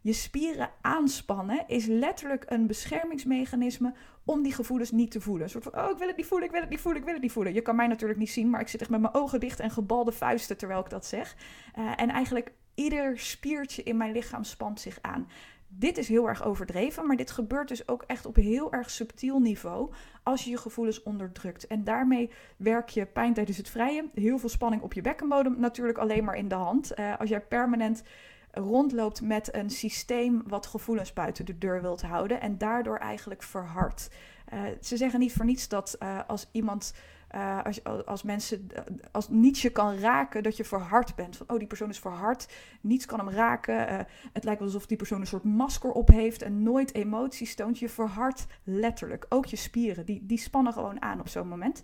Je 0.08 0.14
spieren 0.14 0.70
aanspannen 0.80 1.64
is 1.66 1.86
letterlijk 1.86 2.44
een 2.46 2.66
beschermingsmechanisme 2.66 3.94
om 4.24 4.42
die 4.42 4.52
gevoelens 4.52 4.90
niet 4.90 5.10
te 5.10 5.20
voelen. 5.20 5.42
Een 5.42 5.50
soort 5.50 5.64
van, 5.64 5.78
oh, 5.78 5.90
ik 5.90 5.98
wil 5.98 6.06
het 6.06 6.16
niet 6.16 6.26
voelen, 6.26 6.46
ik 6.46 6.52
wil 6.52 6.60
het 6.60 6.70
niet 6.70 6.80
voelen, 6.80 7.00
ik 7.00 7.04
wil 7.04 7.14
het 7.14 7.22
niet 7.22 7.32
voelen. 7.32 7.54
Je 7.54 7.60
kan 7.60 7.76
mij 7.76 7.86
natuurlijk 7.86 8.18
niet 8.18 8.30
zien, 8.30 8.50
maar 8.50 8.60
ik 8.60 8.68
zit 8.68 8.80
echt 8.80 8.90
met 8.90 9.00
mijn 9.00 9.14
ogen 9.14 9.40
dicht 9.40 9.60
en 9.60 9.70
gebalde 9.70 10.12
vuisten 10.12 10.56
terwijl 10.56 10.80
ik 10.80 10.90
dat 10.90 11.06
zeg. 11.06 11.36
Uh, 11.78 11.92
en 11.96 12.10
eigenlijk 12.10 12.52
ieder 12.74 13.18
spiertje 13.18 13.82
in 13.82 13.96
mijn 13.96 14.12
lichaam 14.12 14.44
spant 14.44 14.80
zich 14.80 14.98
aan. 15.00 15.28
Dit 15.68 15.98
is 15.98 16.08
heel 16.08 16.28
erg 16.28 16.44
overdreven, 16.44 17.06
maar 17.06 17.16
dit 17.16 17.30
gebeurt 17.30 17.68
dus 17.68 17.88
ook 17.88 18.02
echt 18.06 18.26
op 18.26 18.36
heel 18.36 18.72
erg 18.72 18.90
subtiel 18.90 19.38
niveau 19.38 19.92
als 20.22 20.44
je 20.44 20.50
je 20.50 20.56
gevoelens 20.56 21.02
onderdrukt. 21.02 21.66
En 21.66 21.84
daarmee 21.84 22.30
werk 22.56 22.88
je 22.88 23.06
pijn 23.06 23.34
tijdens 23.34 23.56
het 23.56 23.68
vrije, 23.68 24.08
heel 24.14 24.38
veel 24.38 24.48
spanning 24.48 24.82
op 24.82 24.92
je 24.92 25.00
bekkenbodem, 25.00 25.60
natuurlijk 25.60 25.98
alleen 25.98 26.24
maar 26.24 26.36
in 26.36 26.48
de 26.48 26.54
hand. 26.54 26.98
Uh, 26.98 27.18
als 27.18 27.28
jij 27.28 27.40
permanent 27.40 28.02
rondloopt 28.50 29.20
met 29.20 29.54
een 29.54 29.70
systeem 29.70 30.42
wat 30.46 30.66
gevoelens 30.66 31.12
buiten 31.12 31.44
de 31.44 31.58
deur 31.58 31.82
wilt 31.82 32.02
houden 32.02 32.40
en 32.40 32.58
daardoor 32.58 32.96
eigenlijk 32.96 33.42
verhardt. 33.42 34.10
Uh, 34.54 34.60
ze 34.80 34.96
zeggen 34.96 35.20
niet 35.20 35.32
voor 35.32 35.44
niets 35.44 35.68
dat 35.68 35.96
uh, 36.02 36.18
als 36.26 36.48
iemand 36.52 36.94
uh, 37.34 37.64
als, 37.64 37.84
als 37.84 38.22
mensen, 38.22 38.66
als 39.12 39.28
niets 39.28 39.62
je 39.62 39.70
kan 39.70 39.98
raken, 39.98 40.42
dat 40.42 40.56
je 40.56 40.64
verhard 40.64 41.14
bent. 41.14 41.36
Van, 41.36 41.46
oh, 41.48 41.58
die 41.58 41.66
persoon 41.66 41.88
is 41.88 41.98
verhard, 41.98 42.48
niets 42.80 43.06
kan 43.06 43.18
hem 43.18 43.30
raken. 43.30 44.06
Het 44.32 44.44
lijkt 44.44 44.60
alsof 44.60 44.86
die 44.86 44.96
persoon 44.96 45.20
een 45.20 45.26
soort 45.26 45.44
masker 45.44 45.90
op 45.90 46.08
heeft 46.08 46.42
en 46.42 46.62
nooit 46.62 46.94
emoties 46.94 47.54
toont. 47.54 47.78
Je 47.78 47.88
verhardt 47.88 48.46
letterlijk. 48.64 49.26
Ook 49.28 49.46
je 49.46 49.56
spieren, 49.56 50.06
die, 50.06 50.26
die 50.26 50.38
spannen 50.38 50.72
gewoon 50.72 51.02
aan 51.02 51.20
op 51.20 51.28
zo'n 51.28 51.48
moment. 51.48 51.82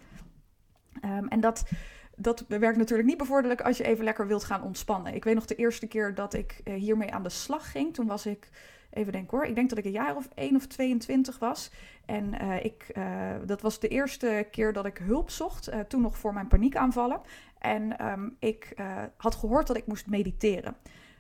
Um, 1.05 1.29
en 1.29 1.41
dat, 1.41 1.65
dat 2.17 2.45
werkt 2.49 2.79
natuurlijk 2.79 3.09
niet 3.09 3.19
bevorderlijk 3.19 3.61
als 3.61 3.77
je 3.77 3.85
even 3.85 4.05
lekker 4.05 4.27
wilt 4.27 4.45
gaan 4.45 4.63
ontspannen. 4.63 5.15
Ik 5.15 5.25
weet 5.25 5.35
nog 5.35 5.47
de 5.47 5.55
eerste 5.55 5.87
keer 5.87 6.15
dat 6.15 6.35
ik 6.35 6.61
uh, 6.65 6.75
hiermee 6.75 7.13
aan 7.13 7.23
de 7.23 7.29
slag 7.29 7.71
ging. 7.71 7.95
Toen 7.95 8.07
was 8.07 8.27
ik 8.27 8.49
even 8.91 9.13
denken 9.13 9.37
hoor. 9.37 9.47
Ik 9.47 9.55
denk 9.55 9.69
dat 9.69 9.79
ik 9.79 9.85
een 9.85 9.91
jaar 9.91 10.17
of 10.17 10.29
1 10.35 10.57
of 10.57 10.67
22 10.67 11.39
was. 11.39 11.71
En 12.07 12.35
uh, 12.43 12.65
ik, 12.65 12.93
uh, 12.97 13.31
dat 13.47 13.61
was 13.61 13.81
de 13.81 13.89
eerste 13.89 14.47
keer 14.51 14.73
dat 14.73 14.87
ik 14.87 14.99
hulp 14.99 15.31
zocht. 15.31 15.71
Toen 15.89 16.01
nog 16.01 16.19
voor 16.19 16.33
mijn 16.33 16.49
paniekaanvallen. 16.49 17.21
En 17.59 18.07
um, 18.07 18.37
ik 18.39 18.75
had 19.17 19.35
gehoord 19.35 19.67
dat 19.67 19.77
ik 19.77 19.87
moest 19.87 20.07
mediteren. 20.07 20.77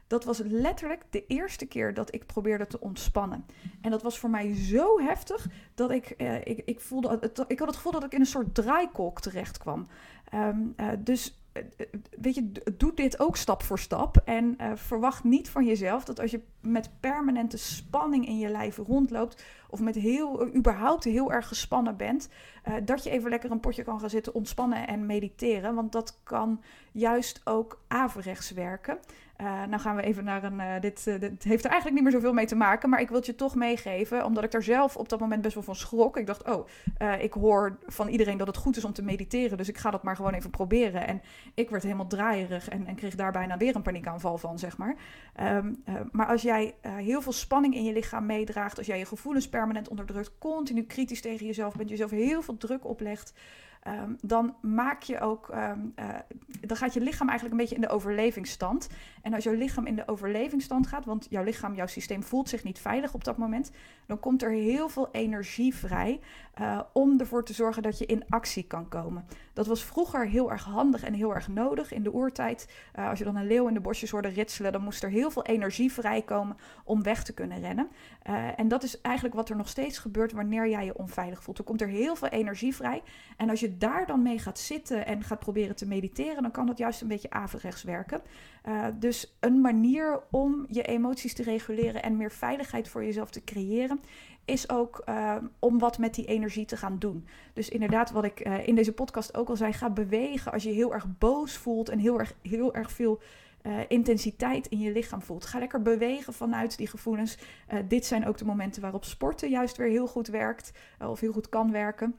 Dat 0.06 0.24
was 0.24 0.38
letterlijk 0.38 1.02
de 1.10 1.26
eerste 1.26 1.66
keer 1.66 1.94
dat 1.94 2.14
ik 2.14 2.26
probeerde 2.26 2.66
te 2.66 2.80
ontspannen. 2.80 3.46
En 3.80 3.90
dat 3.90 4.02
was 4.02 4.18
voor 4.18 4.30
mij 4.30 4.54
zo 4.54 5.00
heftig 5.00 5.46
dat 5.74 5.90
ik, 5.90 6.10
ik, 6.44 6.62
ik 6.64 6.80
voelde. 6.80 7.32
Ik 7.46 7.58
had 7.58 7.68
het 7.68 7.76
gevoel 7.76 7.92
dat 7.92 8.04
ik 8.04 8.12
in 8.12 8.20
een 8.20 8.26
soort 8.26 8.54
draaikolk 8.54 9.20
terecht 9.20 9.58
kwam. 9.58 9.86
Um, 10.34 10.74
dus 10.98 11.38
weet 12.20 12.34
je, 12.34 12.52
doe 12.76 12.94
dit 12.94 13.18
ook 13.20 13.36
stap 13.36 13.62
voor 13.62 13.78
stap. 13.78 14.16
En 14.24 14.56
verwacht 14.74 15.24
niet 15.24 15.48
van 15.48 15.64
jezelf 15.64 16.04
dat 16.04 16.20
als 16.20 16.30
je 16.30 16.40
met 16.60 16.90
permanente 17.00 17.56
spanning 17.56 18.26
in 18.26 18.38
je 18.38 18.48
lijf 18.48 18.76
rondloopt, 18.76 19.44
of 19.68 19.80
met 19.80 19.94
heel, 19.94 20.54
überhaupt 20.54 21.04
heel 21.04 21.32
erg 21.32 21.48
gespannen 21.48 21.96
bent, 21.96 22.28
dat 22.84 23.04
je 23.04 23.10
even 23.10 23.30
lekker 23.30 23.50
een 23.50 23.60
potje 23.60 23.82
kan 23.82 24.00
gaan 24.00 24.10
zitten, 24.10 24.34
ontspannen 24.34 24.86
en 24.88 25.06
mediteren. 25.06 25.74
Want 25.74 25.92
dat 25.92 26.20
kan 26.22 26.60
juist 26.92 27.40
ook 27.44 27.82
averechts 27.88 28.50
werken. 28.50 28.98
Uh, 29.40 29.64
nou 29.64 29.80
gaan 29.80 29.96
we 29.96 30.02
even 30.02 30.24
naar 30.24 30.44
een. 30.44 30.80
Dit, 30.80 31.04
uh, 31.06 31.20
dit, 31.20 31.44
heeft 31.44 31.64
er 31.64 31.70
eigenlijk 31.70 31.94
niet 31.94 32.02
meer 32.02 32.20
zoveel 32.20 32.32
mee 32.32 32.46
te 32.46 32.54
maken. 32.54 32.88
Maar 32.88 33.00
ik 33.00 33.08
wil 33.08 33.16
het 33.16 33.26
je 33.26 33.34
toch 33.34 33.54
meegeven. 33.54 34.24
Omdat 34.24 34.44
ik 34.44 34.50
daar 34.50 34.62
zelf 34.62 34.96
op 34.96 35.08
dat 35.08 35.20
moment 35.20 35.42
best 35.42 35.54
wel 35.54 35.62
van 35.62 35.76
schrok. 35.76 36.16
Ik 36.16 36.26
dacht, 36.26 36.44
oh, 36.44 36.68
ik 37.20 37.32
hoor 37.32 37.78
van 37.86 38.08
iedereen 38.08 38.36
dat 38.36 38.46
het 38.46 38.56
goed 38.56 38.76
is 38.76 38.84
om 38.84 38.92
te 38.92 39.02
mediteren. 39.02 39.56
Dus 39.56 39.68
ik 39.68 39.78
ga 39.78 39.90
dat 39.90 40.02
maar 40.02 40.16
gewoon 40.16 40.32
even 40.32 40.50
proberen. 40.50 41.06
En 41.06 41.22
ik 41.54 41.70
werd 41.70 41.82
helemaal 41.82 42.06
draaierig. 42.06 42.68
En, 42.68 42.86
en 42.86 42.94
kreeg 42.94 43.14
daar 43.14 43.32
bijna 43.32 43.56
weer 43.56 43.76
een 43.76 43.82
paniekaanval 43.82 44.38
van, 44.38 44.58
zeg 44.58 44.76
maar. 44.76 44.96
Um, 45.40 45.82
maar 46.12 46.26
als 46.26 46.42
jij 46.42 46.74
heel 46.82 47.22
veel 47.22 47.32
spanning 47.32 47.74
in 47.74 47.84
je 47.84 47.92
lichaam 47.92 48.26
meedraagt. 48.26 48.78
Als 48.78 48.86
jij 48.86 48.98
je 48.98 49.06
gevoelens 49.06 49.48
permanent 49.48 49.88
onderdrukt. 49.88 50.38
Continu 50.38 50.82
kritisch 50.82 51.20
tegen 51.20 51.46
jezelf 51.46 51.76
bent. 51.76 51.88
Jezelf 51.88 52.10
heel 52.10 52.42
veel 52.42 52.56
druk 52.56 52.84
oplegt. 52.84 53.32
Um, 53.86 54.16
dan 54.20 54.54
maak 54.60 55.02
je 55.02 55.20
ook, 55.20 55.48
um, 55.48 55.92
uh, 55.98 56.08
dan 56.60 56.76
gaat 56.76 56.94
je 56.94 57.00
lichaam 57.00 57.28
eigenlijk 57.28 57.60
een 57.60 57.66
beetje 57.66 57.74
in 57.74 57.88
de 57.88 57.94
overlevingsstand. 57.94 58.88
En 59.22 59.34
als 59.34 59.44
jouw 59.44 59.54
lichaam 59.54 59.86
in 59.86 59.96
de 59.96 60.08
overlevingsstand 60.08 60.86
gaat, 60.86 61.04
want 61.04 61.26
jouw 61.30 61.42
lichaam, 61.42 61.74
jouw 61.74 61.86
systeem 61.86 62.22
voelt 62.22 62.48
zich 62.48 62.64
niet 62.64 62.78
veilig 62.78 63.14
op 63.14 63.24
dat 63.24 63.36
moment, 63.36 63.70
dan 64.06 64.20
komt 64.20 64.42
er 64.42 64.50
heel 64.50 64.88
veel 64.88 65.08
energie 65.12 65.74
vrij 65.74 66.20
uh, 66.60 66.80
om 66.92 67.20
ervoor 67.20 67.44
te 67.44 67.52
zorgen 67.52 67.82
dat 67.82 67.98
je 67.98 68.06
in 68.06 68.24
actie 68.28 68.62
kan 68.62 68.88
komen. 68.88 69.24
Dat 69.52 69.66
was 69.66 69.84
vroeger 69.84 70.26
heel 70.26 70.50
erg 70.50 70.64
handig 70.64 71.02
en 71.02 71.14
heel 71.14 71.34
erg 71.34 71.48
nodig 71.48 71.92
in 71.92 72.02
de 72.02 72.14
oertijd. 72.14 72.68
Uh, 72.98 73.08
als 73.08 73.18
je 73.18 73.24
dan 73.24 73.36
een 73.36 73.46
leeuw 73.46 73.68
in 73.68 73.74
de 73.74 73.80
bosjes 73.80 74.10
hoorde 74.10 74.28
ritselen, 74.28 74.72
dan 74.72 74.82
moest 74.82 75.02
er 75.02 75.10
heel 75.10 75.30
veel 75.30 75.44
energie 75.44 75.92
vrijkomen 75.92 76.56
om 76.84 77.02
weg 77.02 77.24
te 77.24 77.34
kunnen 77.34 77.60
rennen. 77.60 77.88
en 78.56 78.68
dat 78.68 78.82
is 78.82 79.00
eigenlijk 79.00 79.34
wat 79.34 79.48
er 79.48 79.56
nog 79.56 79.68
steeds 79.68 79.98
gebeurt 79.98 80.32
wanneer 80.32 80.68
jij 80.68 80.84
je 80.84 80.98
onveilig 80.98 81.42
voelt. 81.42 81.58
Er 81.58 81.64
komt 81.64 81.80
er 81.80 81.88
heel 81.88 82.16
veel 82.16 82.28
energie 82.28 82.74
vrij. 82.74 83.02
En 83.36 83.50
als 83.50 83.60
je 83.60 83.73
daar 83.78 84.06
dan 84.06 84.22
mee 84.22 84.38
gaat 84.38 84.58
zitten 84.58 85.06
en 85.06 85.22
gaat 85.22 85.38
proberen 85.38 85.76
te 85.76 85.86
mediteren, 85.86 86.42
dan 86.42 86.50
kan 86.50 86.66
dat 86.66 86.78
juist 86.78 87.00
een 87.00 87.08
beetje 87.08 87.30
averechts 87.30 87.82
werken. 87.82 88.22
Uh, 88.68 88.86
dus 88.98 89.36
een 89.40 89.60
manier 89.60 90.20
om 90.30 90.66
je 90.68 90.82
emoties 90.82 91.34
te 91.34 91.42
reguleren 91.42 92.02
en 92.02 92.16
meer 92.16 92.30
veiligheid 92.32 92.88
voor 92.88 93.04
jezelf 93.04 93.30
te 93.30 93.44
creëren, 93.44 94.00
is 94.44 94.70
ook 94.70 95.02
uh, 95.08 95.36
om 95.58 95.78
wat 95.78 95.98
met 95.98 96.14
die 96.14 96.24
energie 96.24 96.64
te 96.64 96.76
gaan 96.76 96.98
doen. 96.98 97.26
Dus 97.52 97.68
inderdaad, 97.68 98.10
wat 98.10 98.24
ik 98.24 98.46
uh, 98.46 98.66
in 98.66 98.74
deze 98.74 98.92
podcast 98.92 99.36
ook 99.36 99.48
al 99.48 99.56
zei, 99.56 99.72
ga 99.72 99.90
bewegen 99.90 100.52
als 100.52 100.62
je 100.62 100.70
heel 100.70 100.92
erg 100.92 101.18
boos 101.18 101.56
voelt 101.56 101.88
en 101.88 101.98
heel 101.98 102.18
erg, 102.18 102.34
heel 102.42 102.74
erg 102.74 102.90
veel 102.90 103.20
intensiteit 103.88 104.66
in 104.66 104.78
je 104.78 104.92
lichaam 104.92 105.22
voelt. 105.22 105.44
Ga 105.44 105.58
lekker 105.58 105.82
bewegen 105.82 106.32
vanuit 106.32 106.76
die 106.76 106.86
gevoelens. 106.86 107.38
Dit 107.88 108.06
zijn 108.06 108.26
ook 108.26 108.38
de 108.38 108.44
momenten 108.44 108.82
waarop 108.82 109.04
sporten 109.04 109.50
juist 109.50 109.76
weer 109.76 109.88
heel 109.88 110.06
goed 110.06 110.26
werkt 110.26 110.72
of 110.98 111.20
heel 111.20 111.32
goed 111.32 111.48
kan 111.48 111.72
werken. 111.72 112.14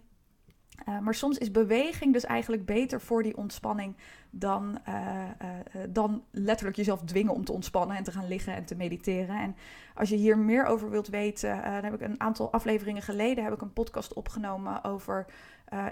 Uh, 0.89 0.99
maar 0.99 1.15
soms 1.15 1.37
is 1.37 1.51
beweging 1.51 2.13
dus 2.13 2.25
eigenlijk 2.25 2.65
beter 2.65 3.01
voor 3.01 3.23
die 3.23 3.37
ontspanning 3.37 3.95
dan, 4.29 4.79
uh, 4.89 4.95
uh, 4.95 5.81
dan 5.89 6.23
letterlijk 6.31 6.77
jezelf 6.77 7.01
dwingen 7.03 7.33
om 7.33 7.45
te 7.45 7.51
ontspannen 7.51 7.97
en 7.97 8.03
te 8.03 8.11
gaan 8.11 8.27
liggen 8.27 8.55
en 8.55 8.65
te 8.65 8.75
mediteren. 8.75 9.39
En 9.39 9.55
als 9.95 10.09
je 10.09 10.15
hier 10.15 10.37
meer 10.37 10.65
over 10.65 10.89
wilt 10.89 11.07
weten, 11.07 11.61
dan 11.63 11.83
heb 11.83 11.93
ik 11.93 12.01
een 12.01 12.21
aantal 12.21 12.51
afleveringen 12.51 13.01
geleden 13.01 13.43
heb 13.43 13.53
ik 13.53 13.61
een 13.61 13.73
podcast 13.73 14.13
opgenomen 14.13 14.83
over. 14.83 15.25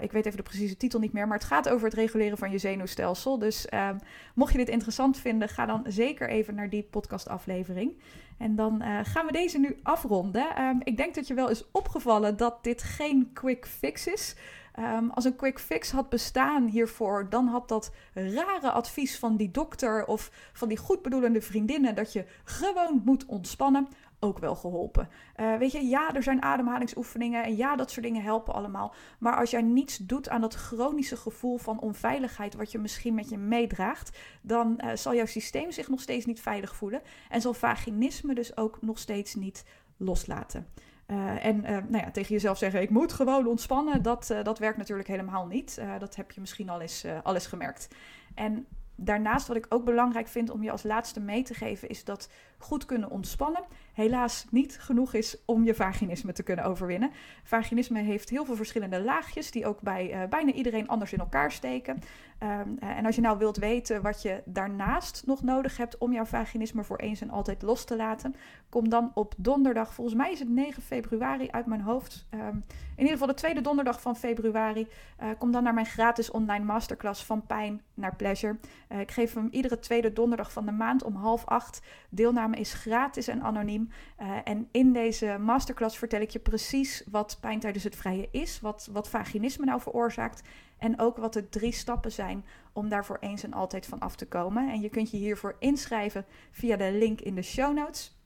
ik 0.00 0.12
weet 0.12 0.26
even 0.26 0.36
de 0.36 0.42
precieze 0.42 0.76
titel 0.76 1.00
niet 1.00 1.12
meer, 1.12 1.28
maar 1.28 1.38
het 1.38 1.46
gaat 1.46 1.68
over 1.68 1.84
het 1.84 1.94
reguleren 1.94 2.38
van 2.38 2.50
je 2.50 2.58
zenuwstelsel. 2.58 3.38
Dus 3.38 3.66
ehm, 3.68 3.98
mocht 4.34 4.52
je 4.52 4.58
dit 4.58 4.68
interessant 4.68 5.18
vinden, 5.18 5.48
ga 5.48 5.66
dan 5.66 5.84
zeker 5.86 6.28
even 6.28 6.54
naar 6.54 6.70
die 6.70 6.82
podcastaflevering. 6.82 7.92
En 8.38 8.56
dan 8.56 8.82
gaan 9.02 9.26
we 9.26 9.32
deze 9.32 9.58
nu 9.58 9.76
afronden. 9.82 10.62
Um, 10.62 10.80
ik 10.82 10.96
denk 10.96 11.14
dat 11.14 11.26
je 11.26 11.34
wel 11.34 11.50
is 11.50 11.70
opgevallen 11.70 12.36
dat 12.36 12.64
dit 12.64 12.82
geen 12.82 13.30
quick 13.32 13.66
fix 13.66 14.06
is. 14.06 14.36
Um, 14.78 15.10
als 15.10 15.24
een 15.24 15.36
quick 15.36 15.58
fix 15.58 15.90
had 15.90 16.08
bestaan 16.08 16.66
hiervoor, 16.66 17.28
dan 17.30 17.46
had 17.46 17.68
dat 17.68 17.92
rare 18.14 18.70
advies 18.70 19.18
van 19.18 19.36
die 19.36 19.50
dokter 19.50 20.06
of 20.06 20.30
van 20.52 20.68
die 20.68 20.76
goedbedoelende 20.76 21.40
vriendinnen 21.40 21.94
dat 21.94 22.12
je 22.12 22.24
gewoon 22.44 23.02
moet 23.04 23.26
ontspannen 23.26 23.88
ook 24.24 24.38
wel 24.38 24.54
geholpen. 24.54 25.08
Uh, 25.36 25.56
weet 25.56 25.72
je, 25.72 25.86
ja, 25.86 26.14
er 26.14 26.22
zijn 26.22 26.42
ademhalingsoefeningen 26.42 27.44
en 27.44 27.56
ja, 27.56 27.76
dat 27.76 27.90
soort 27.90 28.04
dingen 28.04 28.22
helpen 28.22 28.54
allemaal. 28.54 28.94
Maar 29.18 29.36
als 29.36 29.50
jij 29.50 29.62
niets 29.62 29.96
doet 29.96 30.28
aan 30.28 30.40
dat 30.40 30.54
chronische 30.54 31.16
gevoel 31.16 31.58
van 31.58 31.80
onveiligheid, 31.80 32.54
wat 32.54 32.72
je 32.72 32.78
misschien 32.78 33.14
met 33.14 33.28
je 33.28 33.38
meedraagt, 33.38 34.18
dan 34.42 34.80
uh, 34.84 34.90
zal 34.94 35.14
jouw 35.14 35.26
systeem 35.26 35.72
zich 35.72 35.88
nog 35.88 36.00
steeds 36.00 36.26
niet 36.26 36.40
veilig 36.40 36.76
voelen 36.76 37.02
en 37.28 37.40
zal 37.40 37.54
vaginisme 37.54 38.34
dus 38.34 38.56
ook 38.56 38.78
nog 38.80 38.98
steeds 38.98 39.34
niet 39.34 39.64
loslaten. 39.96 40.66
Uh, 41.06 41.44
en 41.44 41.56
uh, 41.56 41.70
nou 41.70 42.04
ja, 42.04 42.10
tegen 42.10 42.32
jezelf 42.34 42.58
zeggen: 42.58 42.82
ik 42.82 42.90
moet 42.90 43.12
gewoon 43.12 43.46
ontspannen, 43.46 44.02
dat, 44.02 44.28
uh, 44.32 44.42
dat 44.42 44.58
werkt 44.58 44.76
natuurlijk 44.76 45.08
helemaal 45.08 45.46
niet. 45.46 45.80
dat 45.98 46.16
heb 46.16 46.30
je 46.30 46.40
misschien 46.40 46.68
al 46.68 46.80
eens, 46.80 47.04
al 47.22 47.34
eens 47.34 47.46
gemerkt. 47.46 47.88
En 48.34 48.66
daarnaast, 48.96 49.46
wat 49.46 49.56
ik 49.56 49.66
ook 49.68 49.84
belangrijk 49.84 50.28
vind 50.28 50.50
om 50.50 50.62
je 50.62 50.70
als 50.70 50.82
laatste 50.82 51.20
mee 51.20 51.42
te 51.42 51.54
geven, 51.54 51.88
is 51.88 52.04
dat 52.04 52.28
goed 52.64 52.84
kunnen 52.84 53.10
ontspannen 53.10 53.64
helaas 53.94 54.46
niet 54.50 54.78
genoeg 54.80 55.14
is 55.14 55.36
om 55.44 55.64
je 55.64 55.74
vaginisme 55.74 56.32
te 56.32 56.42
kunnen 56.42 56.64
overwinnen. 56.64 57.10
Vaginisme 57.42 58.00
heeft 58.00 58.30
heel 58.30 58.44
veel 58.44 58.56
verschillende 58.56 59.02
laagjes 59.02 59.50
die 59.50 59.66
ook 59.66 59.80
bij 59.80 60.14
uh, 60.14 60.28
bijna 60.28 60.52
iedereen 60.52 60.88
anders 60.88 61.12
in 61.12 61.18
elkaar 61.18 61.52
steken. 61.52 61.98
Um, 62.42 62.78
en 62.78 63.06
als 63.06 63.14
je 63.14 63.20
nou 63.20 63.38
wilt 63.38 63.56
weten 63.56 64.02
wat 64.02 64.22
je 64.22 64.42
daarnaast 64.44 65.22
nog 65.26 65.42
nodig 65.42 65.76
hebt 65.76 65.98
om 65.98 66.12
jouw 66.12 66.24
vaginisme 66.24 66.84
voor 66.84 66.96
eens 66.96 67.20
en 67.20 67.30
altijd 67.30 67.62
los 67.62 67.84
te 67.84 67.96
laten, 67.96 68.34
kom 68.68 68.88
dan 68.88 69.10
op 69.14 69.34
donderdag, 69.36 69.94
volgens 69.94 70.16
mij 70.16 70.32
is 70.32 70.38
het 70.38 70.48
9 70.48 70.82
februari 70.82 71.50
uit 71.50 71.66
mijn 71.66 71.80
hoofd, 71.80 72.26
um, 72.30 72.64
in 72.96 73.02
ieder 73.02 73.12
geval 73.12 73.26
de 73.26 73.34
tweede 73.34 73.60
donderdag 73.60 74.00
van 74.00 74.16
februari, 74.16 74.88
uh, 75.22 75.28
kom 75.38 75.52
dan 75.52 75.62
naar 75.62 75.74
mijn 75.74 75.86
gratis 75.86 76.30
online 76.30 76.64
masterclass 76.64 77.24
van 77.24 77.46
pijn 77.46 77.82
naar 77.94 78.16
pleasure. 78.16 78.56
Ik 78.88 79.10
geef 79.10 79.34
hem 79.34 79.48
iedere 79.50 79.78
tweede 79.78 80.12
donderdag 80.12 80.52
van 80.52 80.66
de 80.66 80.72
maand 80.72 81.02
om 81.02 81.14
half 81.14 81.44
acht. 81.44 81.82
Deelname 82.08 82.53
is 82.56 82.72
gratis 82.72 83.28
en 83.28 83.42
anoniem. 83.42 83.90
Uh, 84.20 84.36
en 84.44 84.68
in 84.70 84.92
deze 84.92 85.36
masterclass 85.40 85.98
vertel 85.98 86.20
ik 86.20 86.30
je 86.30 86.38
precies 86.38 87.02
wat 87.10 87.38
pijn 87.40 87.60
tijdens 87.60 87.84
het 87.84 87.96
vrije 87.96 88.28
is, 88.30 88.60
wat, 88.60 88.88
wat 88.92 89.08
vaginisme 89.08 89.64
nou 89.64 89.80
veroorzaakt 89.80 90.42
en 90.78 91.00
ook 91.00 91.16
wat 91.16 91.32
de 91.32 91.48
drie 91.48 91.72
stappen 91.72 92.12
zijn 92.12 92.44
om 92.72 92.88
daarvoor 92.88 93.18
eens 93.20 93.42
en 93.42 93.52
altijd 93.52 93.86
van 93.86 93.98
af 93.98 94.16
te 94.16 94.26
komen. 94.26 94.70
En 94.70 94.80
je 94.80 94.88
kunt 94.88 95.10
je 95.10 95.16
hiervoor 95.16 95.56
inschrijven 95.58 96.24
via 96.50 96.76
de 96.76 96.92
link 96.92 97.20
in 97.20 97.34
de 97.34 97.42
show 97.42 97.74
notes. 97.74 98.18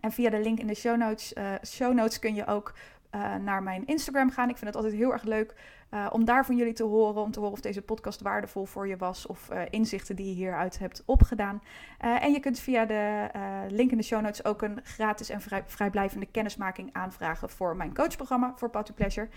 En 0.00 0.12
via 0.12 0.30
de 0.30 0.40
link 0.40 0.58
in 0.58 0.66
de 0.66 0.74
show 0.74 0.96
notes, 0.96 1.32
uh, 1.32 1.52
show 1.64 1.94
notes 1.94 2.18
kun 2.18 2.34
je 2.34 2.46
ook 2.46 2.74
uh, 3.16 3.34
naar 3.34 3.62
mijn 3.62 3.86
Instagram 3.86 4.30
gaan. 4.30 4.48
Ik 4.48 4.56
vind 4.56 4.66
het 4.66 4.76
altijd 4.76 4.94
heel 4.94 5.12
erg 5.12 5.22
leuk 5.22 5.54
Uh, 5.90 6.06
om 6.10 6.24
daar 6.24 6.46
van 6.46 6.56
jullie 6.56 6.72
te 6.72 6.82
horen, 6.82 7.22
om 7.22 7.30
te 7.30 7.38
horen 7.38 7.54
of 7.54 7.60
deze 7.60 7.82
podcast 7.82 8.20
waardevol 8.20 8.64
voor 8.64 8.88
je 8.88 8.96
was 8.96 9.26
of 9.26 9.50
uh, 9.52 9.60
inzichten 9.70 10.16
die 10.16 10.26
je 10.26 10.34
hieruit 10.34 10.78
hebt 10.78 11.02
opgedaan. 11.04 11.62
En 11.98 12.32
je 12.32 12.40
kunt 12.40 12.58
via 12.58 12.84
de 12.84 13.28
link 13.68 13.90
in 13.90 13.96
de 13.96 14.02
show 14.02 14.22
notes 14.22 14.44
ook 14.44 14.62
een 14.62 14.80
gratis 14.82 15.30
en 15.30 15.40
vrij, 15.40 15.62
vrijblijvende 15.66 16.26
kennismaking 16.26 16.88
aanvragen 16.92 17.50
voor 17.50 17.76
mijn 17.76 17.94
coachprogramma 17.94 18.52
voor 18.56 18.70
to 18.70 18.94
Pleasure. 18.94 19.28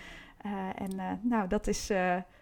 en 0.74 1.18
nou, 1.22 1.48
dat, 1.48 1.66
is, 1.66 1.92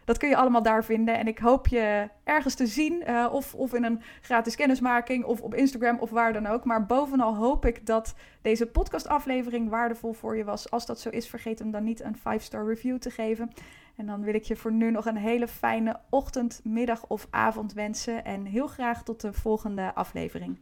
dat 0.09 0.18
kun 0.18 0.29
je 0.29 0.37
allemaal 0.37 0.62
daar 0.62 0.85
vinden. 0.85 1.18
En 1.18 1.27
ik 1.27 1.38
hoop 1.38 1.66
je 1.66 2.09
ergens 2.25 2.55
te 2.55 2.66
zien, 2.66 3.09
of, 3.31 3.55
of 3.55 3.75
in 3.75 3.85
een 3.85 4.01
gratis 4.21 4.57
kennismaking, 4.57 5.25
of 5.25 5.40
op 5.40 5.55
Instagram 5.55 5.99
of 5.99 6.11
waar 6.11 6.33
dan 6.33 6.47
ook. 6.47 6.64
Maar 6.64 6.87
bovenal 6.87 7.37
hoop 7.37 7.64
ik 7.64 7.87
dat 7.87 8.14
deze 8.42 8.66
podcastaflevering 8.66 9.68
waardevol 9.68 10.12
voor 10.12 10.37
je 10.37 10.44
was. 10.44 10.71
Als 10.71 10.87
dat 10.87 11.01
zo 11.01 11.09
is, 11.09 11.29
vergeet 11.29 11.59
hem 11.59 11.71
dan 11.71 11.85
niet 11.85 12.01
een 12.01 12.16
5-star 12.16 12.66
review 12.66 12.99
te 12.99 13.11
geven. 13.11 13.51
En 13.97 14.07
dan 14.07 14.23
wil 14.23 14.35
ik 14.35 14.44
je 14.44 14.57
voor 14.57 14.73
nu 14.73 14.90
nog 14.90 15.07
een 15.07 15.16
hele 15.16 15.49
fijne 15.49 16.01
ochtend, 16.11 16.61
middag 16.64 17.07
of 17.07 17.27
avond 17.31 17.73
wensen. 17.73 18.25
En 18.25 18.44
heel 18.44 18.66
graag 18.66 19.03
tot 19.03 19.21
de 19.21 19.33
volgende 19.33 19.94
aflevering. 19.94 20.59